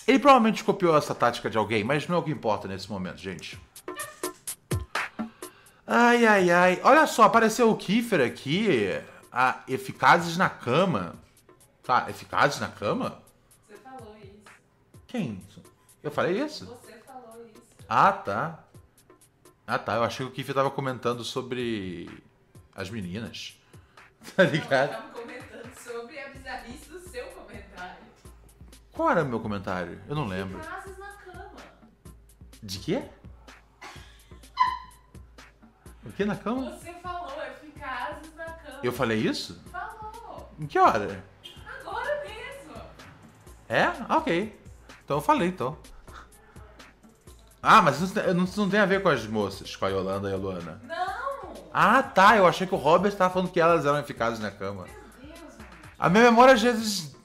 [0.08, 3.18] Ele provavelmente copiou essa tática de alguém, mas não é o que importa nesse momento,
[3.18, 3.60] gente.
[5.92, 6.80] Ai, ai, ai.
[6.84, 8.90] Olha só, apareceu o Kiefer aqui.
[9.32, 11.16] Ah, eficazes na cama.
[11.82, 13.20] Tá, eficazes na cama?
[13.68, 14.38] Você falou isso.
[15.08, 15.42] Quem?
[16.04, 16.66] Eu falei isso?
[16.68, 17.64] Você falou isso.
[17.90, 18.60] Ah, tá.
[19.66, 19.96] Ah, tá.
[19.96, 22.08] Eu achei que o Kiefer tava comentando sobre
[22.76, 23.56] as meninas.
[24.36, 24.92] Tá Não, ligado?
[24.92, 28.04] estamos comentando sobre a bizarrice do seu comentário.
[28.92, 29.98] Qual era o meu comentário?
[30.10, 30.62] Eu não lembro.
[30.62, 31.52] Frases na cama.
[32.62, 33.02] De quê?
[36.10, 36.72] O que na cama?
[36.72, 38.80] Você falou eficazes na cama.
[38.84, 39.62] Eu falei isso?
[39.72, 40.52] Falou.
[40.60, 41.24] Em que hora?
[41.82, 42.82] Agora mesmo.
[43.70, 43.84] É?
[43.84, 44.60] Ah, Ok.
[45.06, 45.78] Então eu falei, então.
[47.62, 50.30] Ah, mas isso não, isso não tem a ver com as moças, com a Yolanda
[50.30, 50.80] e a Luana.
[50.84, 51.54] Não.
[51.74, 52.38] Ah, tá.
[52.38, 54.86] Eu achei que o Robert tava falando que elas eram eficazes na cama.
[55.20, 55.66] Meu Deus, mano.
[55.98, 57.16] A minha memória às vezes.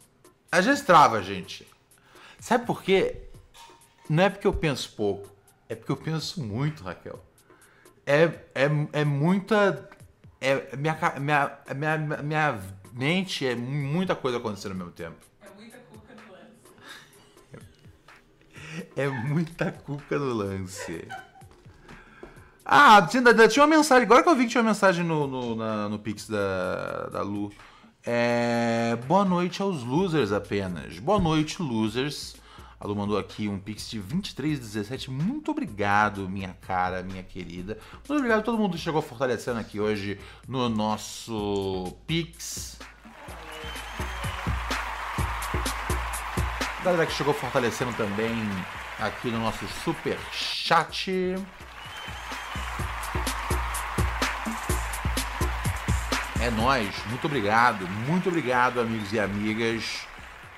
[0.51, 1.67] Às vezes trava, gente.
[2.41, 3.29] Sabe por quê?
[4.09, 5.29] Não é porque eu penso pouco.
[5.69, 7.23] É porque eu penso muito, Raquel.
[8.07, 8.25] É,
[8.55, 9.89] é, é muita.
[10.41, 12.61] É, minha, minha, minha, minha
[12.93, 15.17] mente é muita coisa acontecendo ao mesmo tempo.
[15.43, 17.65] É muita cuca no lance.
[18.97, 21.09] É muita cuca no lance.
[22.65, 24.05] Ah, tinha, tinha uma mensagem.
[24.05, 27.23] Agora que eu vi que tinha uma mensagem no, no, na- no Pix da, da
[27.23, 27.53] Lu.
[28.07, 30.99] É, boa noite aos losers apenas.
[30.99, 32.37] Boa noite, losers.
[32.85, 35.11] A Lu mandou aqui um Pix de 2317.
[35.11, 37.79] Muito obrigado, minha cara, minha querida.
[37.95, 42.79] Muito obrigado a todo mundo que chegou fortalecendo aqui hoje no nosso Pix.
[46.85, 48.35] Galera que chegou fortalecendo também
[48.99, 51.37] aqui no nosso super chat.
[56.39, 60.07] É nóis, muito obrigado, muito obrigado, amigos e amigas.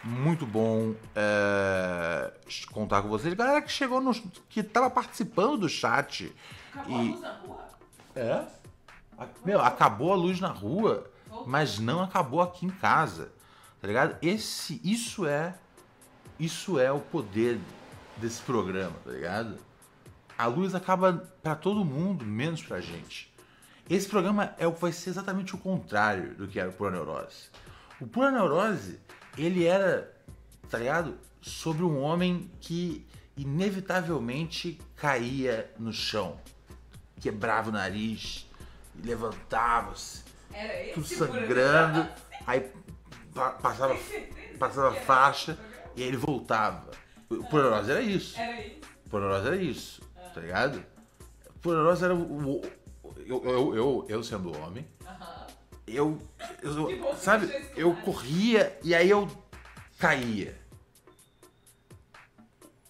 [0.06, 2.32] Muito bom é,
[2.70, 3.34] contar com vocês.
[3.34, 4.14] Galera que chegou no.
[4.48, 6.32] que tava participando do chat.
[6.72, 7.68] Acabou a E- luz na rua?
[8.14, 8.44] é?
[9.18, 11.10] A- Meu, acabou a luz na rua,
[11.46, 13.32] mas não acabou aqui em casa.
[13.80, 14.16] Tá ligado?
[14.22, 15.54] Esse, isso é.
[16.38, 17.58] Isso é o poder
[18.18, 19.58] desse programa, tá ligado?
[20.38, 23.32] A luz acaba pra todo mundo, menos pra gente.
[23.90, 27.48] Esse programa é, o- vai ser exatamente o contrário do que era o Pura Neurose.
[28.00, 29.00] O Pura Neurose,
[29.36, 30.12] ele era,
[30.70, 31.16] tá ligado?
[31.40, 33.06] Sobre um homem que
[33.36, 36.38] inevitavelmente caía no chão
[37.20, 38.46] quebrava o nariz
[39.02, 40.22] levantava-se,
[40.94, 42.08] tudo sangrando,
[42.46, 42.70] aí
[43.34, 43.96] pa- passava,
[44.58, 45.58] passava faixa
[45.94, 46.90] e aí ele voltava.
[47.28, 48.38] O Poderosa era isso.
[49.04, 50.00] O Poderosa era isso,
[50.34, 50.82] tá ligado?
[51.54, 52.62] O Poderosa era o.
[53.26, 54.86] eu, eu, eu, eu sendo homem.
[55.86, 56.20] Eu.
[56.62, 59.28] eu- sabe, eu corria e aí eu
[59.98, 60.58] caía.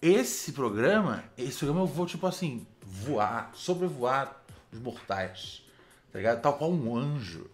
[0.01, 5.63] Esse programa, esse programa eu vou, tipo assim, voar, sobrevoar os mortais.
[6.11, 6.41] Tá ligado?
[6.41, 7.49] Tal qual um anjo.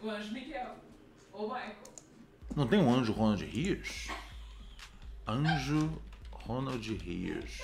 [0.00, 0.74] O Anjo Miguel.
[1.32, 1.76] Ou Michael.
[2.54, 4.08] Não tem um anjo Ronald Rios?
[5.26, 6.00] Anjo
[6.30, 7.58] Ronald Rios.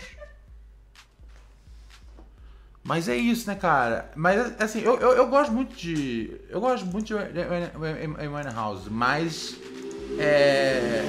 [2.82, 4.10] Mas é isso, né, cara?
[4.16, 6.40] Mas, assim, eu, eu, eu gosto muito de.
[6.48, 9.56] Eu gosto muito de Amy House, mas.
[10.18, 11.02] É.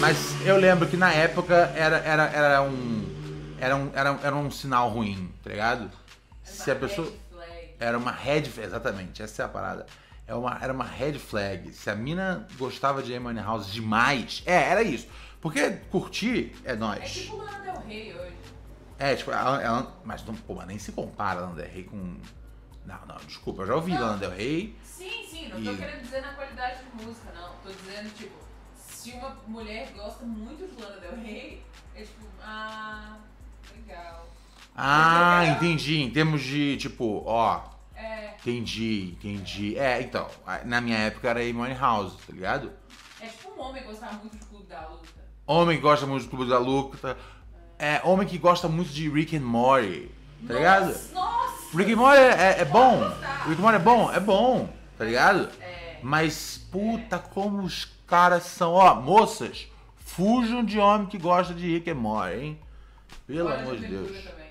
[0.00, 3.02] Mas eu lembro que na época era, era, era um.
[3.58, 5.90] Era um, era, era um sinal ruim, tá ligado?
[6.42, 7.10] Se a pessoa.
[7.30, 7.68] Flag.
[7.78, 9.86] Era uma red exatamente, essa é a parada.
[10.26, 11.72] É uma, era uma red flag.
[11.72, 15.06] Se a mina gostava de Amy House demais, é, era isso.
[15.40, 17.10] Porque curtir é É nós.
[17.10, 18.31] tipo Lana Del Rey hoje.
[19.02, 22.16] É, tipo, ela, ela- mas não, pô, mas nem se compara Lana Del Rey com.
[22.86, 24.00] Não, não, desculpa, eu já ouvi Não.
[24.00, 24.76] Lana Del Rey.
[24.84, 27.50] Sim, sim, não tô E- querendo dizer na qualidade de música, não.
[27.64, 28.34] Tô dizendo, tipo,
[28.76, 31.62] se uma mulher gosta muito de Lana Del Rey,
[31.96, 33.16] é tipo, ah,
[33.74, 34.28] legal.
[34.76, 36.00] Ah, entendi.
[36.00, 39.76] Em termos de, tipo, ó, É, entendi, entendi.
[39.78, 40.28] É, então,
[40.64, 42.72] na minha época era Amy House, tá ligado?
[43.20, 45.08] é tipo um homem gostar muito de Clube da Luta.
[45.46, 47.16] Homem gosta muito do Clube da Luta.
[47.84, 50.08] É, homem que gosta muito de Rick and Morty,
[50.46, 50.86] tá ligado?
[50.86, 51.76] Nossa, Nossa!
[51.76, 52.98] Rick and Morty é, é bom.
[53.08, 53.48] gostar.
[53.48, 55.48] Rick and Morty é bom, é bom, tá ligado?
[55.60, 58.72] É, Mas, puta, como os caras são.
[58.74, 59.66] Ó, moças,
[59.96, 62.60] fujam de homem que gosta de Rick and Morty, hein?
[63.26, 64.22] Pelo Hora amor de Deus.
[64.24, 64.50] Também.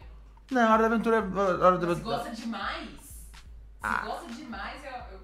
[0.52, 1.20] Não, Hora da Aventura é.
[1.20, 2.18] Hora da Se Aventura.
[2.18, 3.32] gosta demais, se
[3.82, 4.02] Ah.
[4.06, 5.20] gosta demais, eu, eu,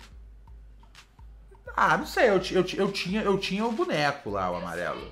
[1.75, 5.11] Ah, não sei, eu, eu, eu, tinha, eu tinha o boneco lá, o amarelo.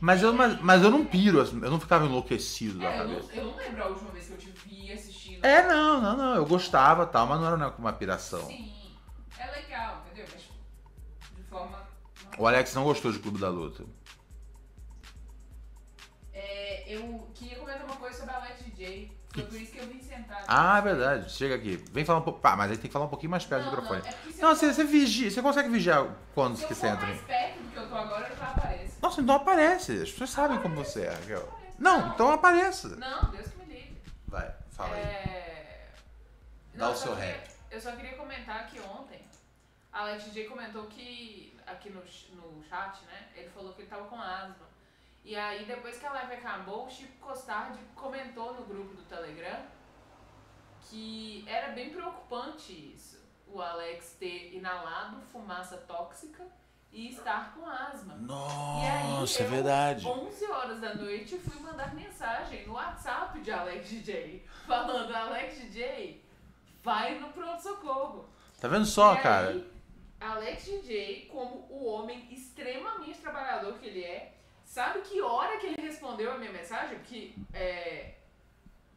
[0.00, 2.98] Mas eu, mas, mas eu não piro, assim, eu não ficava enlouquecido da É, eu,
[2.98, 3.28] cabeça.
[3.28, 5.44] não, eu não lembro a última vez que eu te vi assistindo.
[5.44, 6.34] É, não, não, não.
[6.36, 8.46] Eu gostava tal, mas não era uma- piração.
[8.46, 8.72] Sim,
[9.38, 10.26] é legal, entendeu?
[10.32, 10.54] Mas tipo,
[11.36, 11.78] de forma.
[12.38, 13.84] O Alex não gostou de Clube da Luta.
[16.32, 19.16] É, eu queria comentar uma coisa sobre a Alex DJ.
[19.34, 20.44] Foi por isso que eu vim sentar.
[20.48, 21.30] Ah, é verdade.
[21.32, 21.76] Chega aqui.
[21.92, 22.40] Vem falar um pouco.
[22.40, 24.00] Pá, mas aí tem que falar um pouquinho mais perto Não, do microfone.
[24.02, 25.30] não, é se Não, eu você, você vigia.
[25.30, 27.06] Você consegue vigiar quando Se eu que você entra.
[27.06, 28.67] mais perto do que eu tô agora, eu apareço.
[29.08, 30.02] Nossa, então aparece.
[30.02, 31.48] As pessoas sabem como você é, Raquel.
[31.78, 32.88] Não, então apareça.
[32.96, 34.02] Não, Deus que me livre.
[34.26, 35.00] Vai, fala aí.
[35.00, 35.88] É...
[36.74, 37.50] Dá Não, o eu só seu queria- rap.
[37.70, 39.22] Eu só queria comentar que ontem
[39.90, 43.28] a Alex DJ comentou que, aqui no, ch- no chat, né?
[43.34, 44.68] Ele falou que ele tava com asma.
[45.24, 49.60] E aí, depois que a live acabou, o Chico Costardi comentou no grupo do Telegram
[50.82, 53.18] que era bem preocupante isso.
[53.46, 56.46] O Alex ter inalado fumaça tóxica
[56.92, 58.14] e estar com asma.
[58.14, 60.06] E aí, Nossa, é eu, verdade.
[60.06, 66.24] 11 horas da noite, fui mandar mensagem no WhatsApp de Alex DJ, falando: Alex DJ,
[66.82, 68.28] vai no pronto-socorro.
[68.60, 69.48] Tá vendo só, E cara?
[69.50, 69.70] Aí,
[70.20, 74.34] Alex DJ, como o homem extremamente trabalhador que ele é,
[74.64, 76.98] sabe que hora que ele respondeu a minha mensagem?
[76.98, 78.14] Porque é,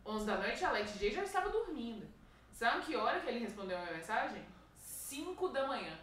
[0.06, 2.08] 11 da noite, Alex DJ já estava dormindo.
[2.52, 4.44] Sabe que hora que ele respondeu a minha mensagem?
[4.78, 5.98] 5 da manhã.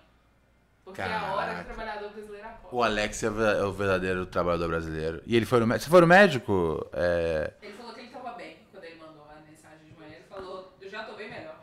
[0.88, 1.60] Porque é a hora que Caraca.
[1.60, 2.76] o trabalhador brasileiro acorda.
[2.76, 5.22] O Alex é o é o verdadeiro trabalhador brasileiro.
[5.26, 5.84] E ele foi no médico.
[5.84, 6.86] Você foi no médico?
[6.92, 7.52] É...
[7.62, 10.14] Ele falou que ele tava bem quando ele mandou a mensagem de manhã.
[10.16, 11.56] Ele falou, eu já tô bem melhor.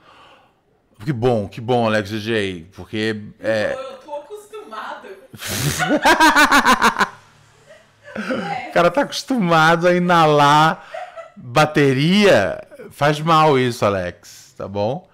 [1.03, 2.69] Que bom, que bom, Alex DJ.
[2.75, 3.73] Porque é.
[3.73, 5.07] Eu, eu tô acostumado.
[8.69, 10.85] O cara tá acostumado a inalar
[11.35, 12.65] bateria.
[12.91, 15.05] Faz mal isso, Alex, tá bom?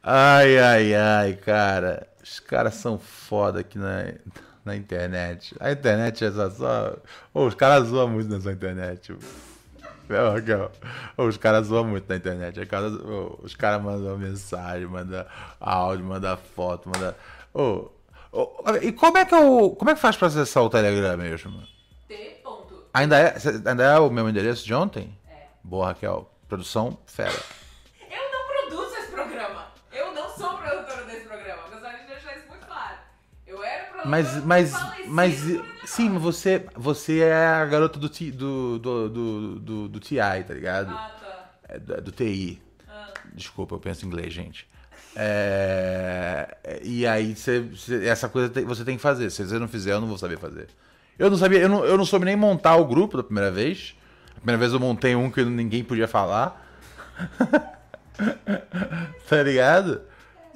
[0.00, 2.06] Ai, ai, ai, cara.
[2.26, 4.12] Os caras são foda aqui na,
[4.64, 5.54] na internet.
[5.60, 6.50] A internet é só.
[6.50, 6.96] só...
[7.32, 9.14] Ô, os caras zoam muito nessa internet.
[10.08, 10.72] Meu, Raquel.
[11.16, 12.58] Ô, Os caras zoam muito na internet.
[12.58, 15.24] Os caras, ô, os caras mandam mensagem, mandam
[15.60, 17.14] áudio, mandam foto, mandam.
[17.54, 17.90] Ô,
[18.32, 19.76] ô, e como é que eu.
[19.78, 21.62] Como é que faz pra acessar o Telegram mesmo?
[22.08, 22.42] T.
[22.92, 25.16] Ainda é, ainda é o meu endereço de ontem?
[25.28, 25.48] É.
[25.62, 26.30] Boa, Raquel.
[26.48, 27.38] Produção, fera.
[28.00, 29.66] Eu não produzo esse programa.
[29.92, 31.62] Eu não sou produtora desse programa.
[31.68, 32.96] Gostaria de deixar isso muito claro.
[33.46, 34.72] Eu era produtora Mas, mas,
[35.06, 35.34] mas,
[35.84, 40.54] sim, você, você é a garota do, T- do, do, do, do, do TI, tá
[40.54, 40.90] ligado?
[40.92, 41.50] Ah, tá.
[41.68, 42.60] É, do, do TI.
[42.88, 43.08] Ah.
[43.34, 44.66] Desculpa, eu penso em inglês, gente.
[45.18, 47.64] É, e aí, você,
[48.04, 49.30] essa coisa tem- você tem que fazer.
[49.30, 50.68] Se você não fizer, eu não vou saber fazer.
[51.18, 53.94] Eu não sabia, eu não, eu não soube nem montar o grupo da primeira vez.
[54.32, 56.62] A primeira vez eu montei um que ninguém podia falar.
[59.28, 60.02] tá ligado?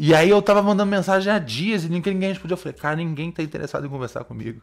[0.03, 2.55] E aí eu tava mandando mensagem há dias e ninguém, ninguém respondia.
[2.55, 4.63] Eu falei, cara, ninguém tá interessado em conversar comigo.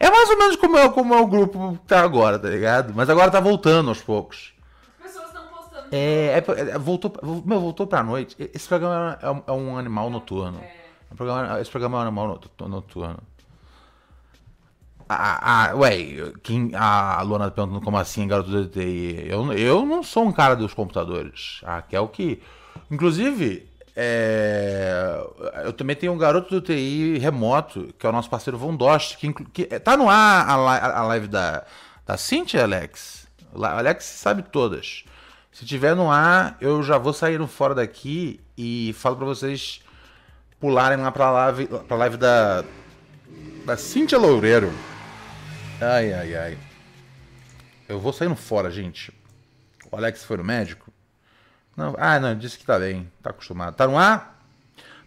[0.00, 2.92] É mais ou menos como é, como é o grupo que tá agora, tá ligado?
[2.92, 4.52] Mas agora tá voltando aos poucos.
[4.98, 5.86] As pessoas estão postando.
[5.92, 7.12] É, é, é, voltou,
[7.44, 8.34] meu, voltou pra noite.
[8.52, 10.58] Esse programa é um, é um animal noturno.
[10.60, 10.74] É.
[11.12, 13.18] O programa- esse programa é um animal not- noturno.
[15.08, 19.24] Ah, ah, ué, quem, a Luana tá perguntando como assim, garoto do TI.
[19.28, 21.60] Eu, eu não sou um cara dos computadores.
[21.64, 22.42] A Raquel que.
[22.90, 25.20] Inclusive, é,
[25.64, 29.16] eu também tenho um garoto do TI remoto, que é o nosso parceiro Von Dost,
[29.16, 31.64] que, inclu- que tá no ar a, li- a live da,
[32.06, 33.26] da Cintia, Alex.
[33.54, 35.04] Alex sabe todas.
[35.50, 39.80] Se tiver no ar, eu já vou sair fora daqui e falo pra vocês
[40.60, 42.64] pularem lá pra live, pra live da,
[43.64, 44.72] da Cintia Loureiro.
[45.80, 46.58] Ai, ai, ai.
[47.88, 49.12] Eu vou saindo fora, gente.
[49.90, 50.87] O Alex foi no médico.
[51.78, 53.76] Não, ah, não, disse que tá bem, tá acostumado.
[53.76, 54.36] Tá no ar?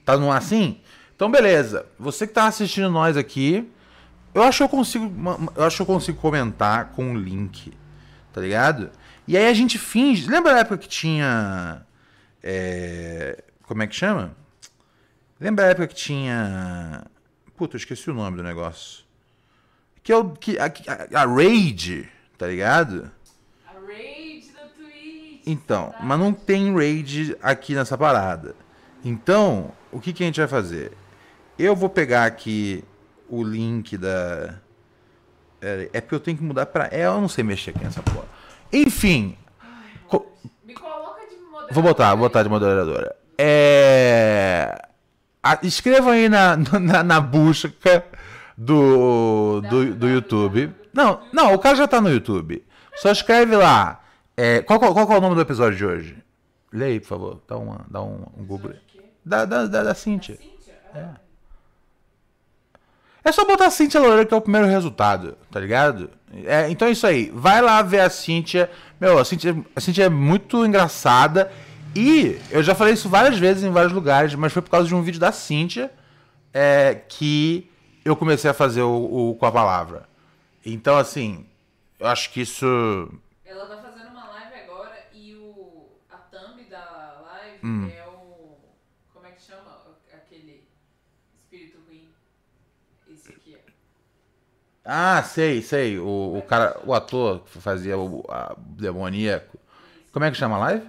[0.05, 0.80] Tá no ar sim?
[1.13, 1.86] Então, beleza.
[1.99, 3.69] Você que tá assistindo nós aqui,
[4.34, 5.11] eu acho que eu consigo,
[5.53, 7.74] eu acho que eu consigo comentar com o link,
[8.32, 8.89] tá ligado?
[9.28, 10.30] E aí a gente finge.
[10.30, 11.86] Lembra a época que tinha.
[12.41, 14.34] é, como é que chama?
[15.38, 17.03] Lembra a época que tinha.
[17.57, 19.03] Puta, eu esqueci o nome do negócio.
[20.01, 20.30] Que é o.
[20.32, 23.11] Que, a, a, a Raid, tá ligado?
[23.67, 25.31] A raid do Twitch.
[25.46, 28.56] Então, mas não tem raid aqui nessa parada.
[29.04, 30.92] Então, o que, que a gente vai fazer?
[31.58, 32.84] Eu vou pegar aqui
[33.30, 34.56] o link da.
[35.62, 36.88] É é porque eu tenho que mudar pra.
[36.92, 38.26] É, eu não sei mexer aqui nessa porra.
[38.72, 39.38] Enfim.
[40.08, 40.32] co-
[40.64, 41.74] Me coloca de moderador.
[41.74, 43.16] Vou botar, vou botar de moderadora.
[43.38, 44.78] É.
[45.44, 48.04] a- Escreva aí na, na, na busca
[48.58, 50.72] do, do, do YouTube.
[50.94, 52.64] Não, não, o cara já tá no YouTube.
[52.96, 54.01] Só escreve lá.
[54.44, 56.18] É, qual, qual, qual que é o nome do episódio de hoje?
[56.74, 57.42] Lê aí, por favor.
[57.48, 58.74] Dá, uma, dá um, um Google.
[59.24, 60.36] Da, da, da, da Cíntia.
[60.36, 61.22] Cíntia?
[63.24, 66.10] É só botar a Cíntia Loureiro que é o primeiro resultado, tá ligado?
[66.46, 67.30] É, então é isso aí.
[67.32, 68.72] Vai lá ver a Cíntia.
[69.00, 71.52] Meu, a Cíntia, a Cíntia é muito engraçada.
[71.96, 74.96] E eu já falei isso várias vezes em vários lugares, mas foi por causa de
[74.96, 75.92] um vídeo da Cíntia
[76.52, 77.70] é, que
[78.04, 80.10] eu comecei a fazer o, o com a palavra.
[80.66, 81.46] Então, assim,
[82.00, 82.66] eu acho que isso.
[83.46, 87.89] Ela tá fazendo uma live agora e o, a thumb da live Hum.
[87.89, 88.57] é o.
[89.14, 89.82] Como é que chama?
[90.14, 90.64] Aquele
[91.34, 92.07] espírito ruim.
[93.09, 93.72] Esse aqui, ó.
[94.84, 95.99] Ah, sei, sei.
[95.99, 99.59] O, o cara, o ator que fazia o a, demoníaco.
[100.12, 100.88] Como é que chama a live?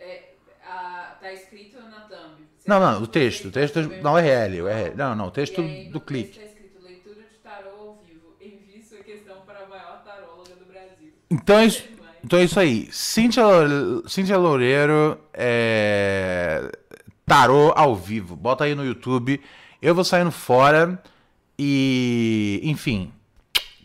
[0.00, 0.32] É,
[0.64, 2.46] a- tá escrito na thumb.
[2.56, 3.48] Você Não, não, o texto.
[3.48, 4.62] O texto tá não, URL.
[4.62, 4.94] O URL.
[4.96, 6.38] Não, não, o texto aí, do clique.
[6.38, 8.34] texto Tá escrito leitura de tarô ao vivo.
[8.40, 11.12] Envie sua questão para a maior taróloga do Brasil.
[11.30, 11.86] Então é isso,
[12.28, 12.88] então é isso aí.
[12.92, 16.70] Cíntia, Loure- Cíntia Loureiro, é...
[17.24, 18.36] tarô ao vivo.
[18.36, 19.40] Bota aí no YouTube.
[19.80, 21.02] Eu vou saindo fora.
[21.58, 23.10] E, enfim,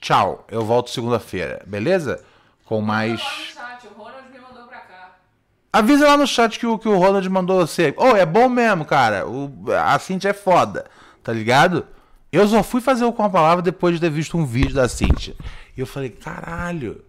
[0.02, 0.46] tchau.
[0.52, 2.22] Eu volto segunda-feira, beleza?
[2.66, 3.22] Com mais.
[3.22, 5.16] Lá no chat, o Ronald me mandou pra cá.
[5.72, 7.94] Avisa lá no chat que o, que o Ronald mandou você.
[7.96, 9.26] Oh, é bom mesmo, cara.
[9.26, 10.86] O, a Cintia é foda,
[11.24, 11.88] tá ligado?
[12.30, 14.90] Eu só fui fazer o com a palavra depois de ter visto um vídeo da
[14.90, 15.34] Cintia.
[15.78, 17.04] E eu falei, caralho,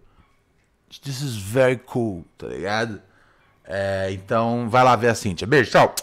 [1.01, 3.01] this is very cool, tá ligado?
[3.63, 5.47] É, então, vai lá ver a Cintia.
[5.47, 5.95] Beijo, tchau.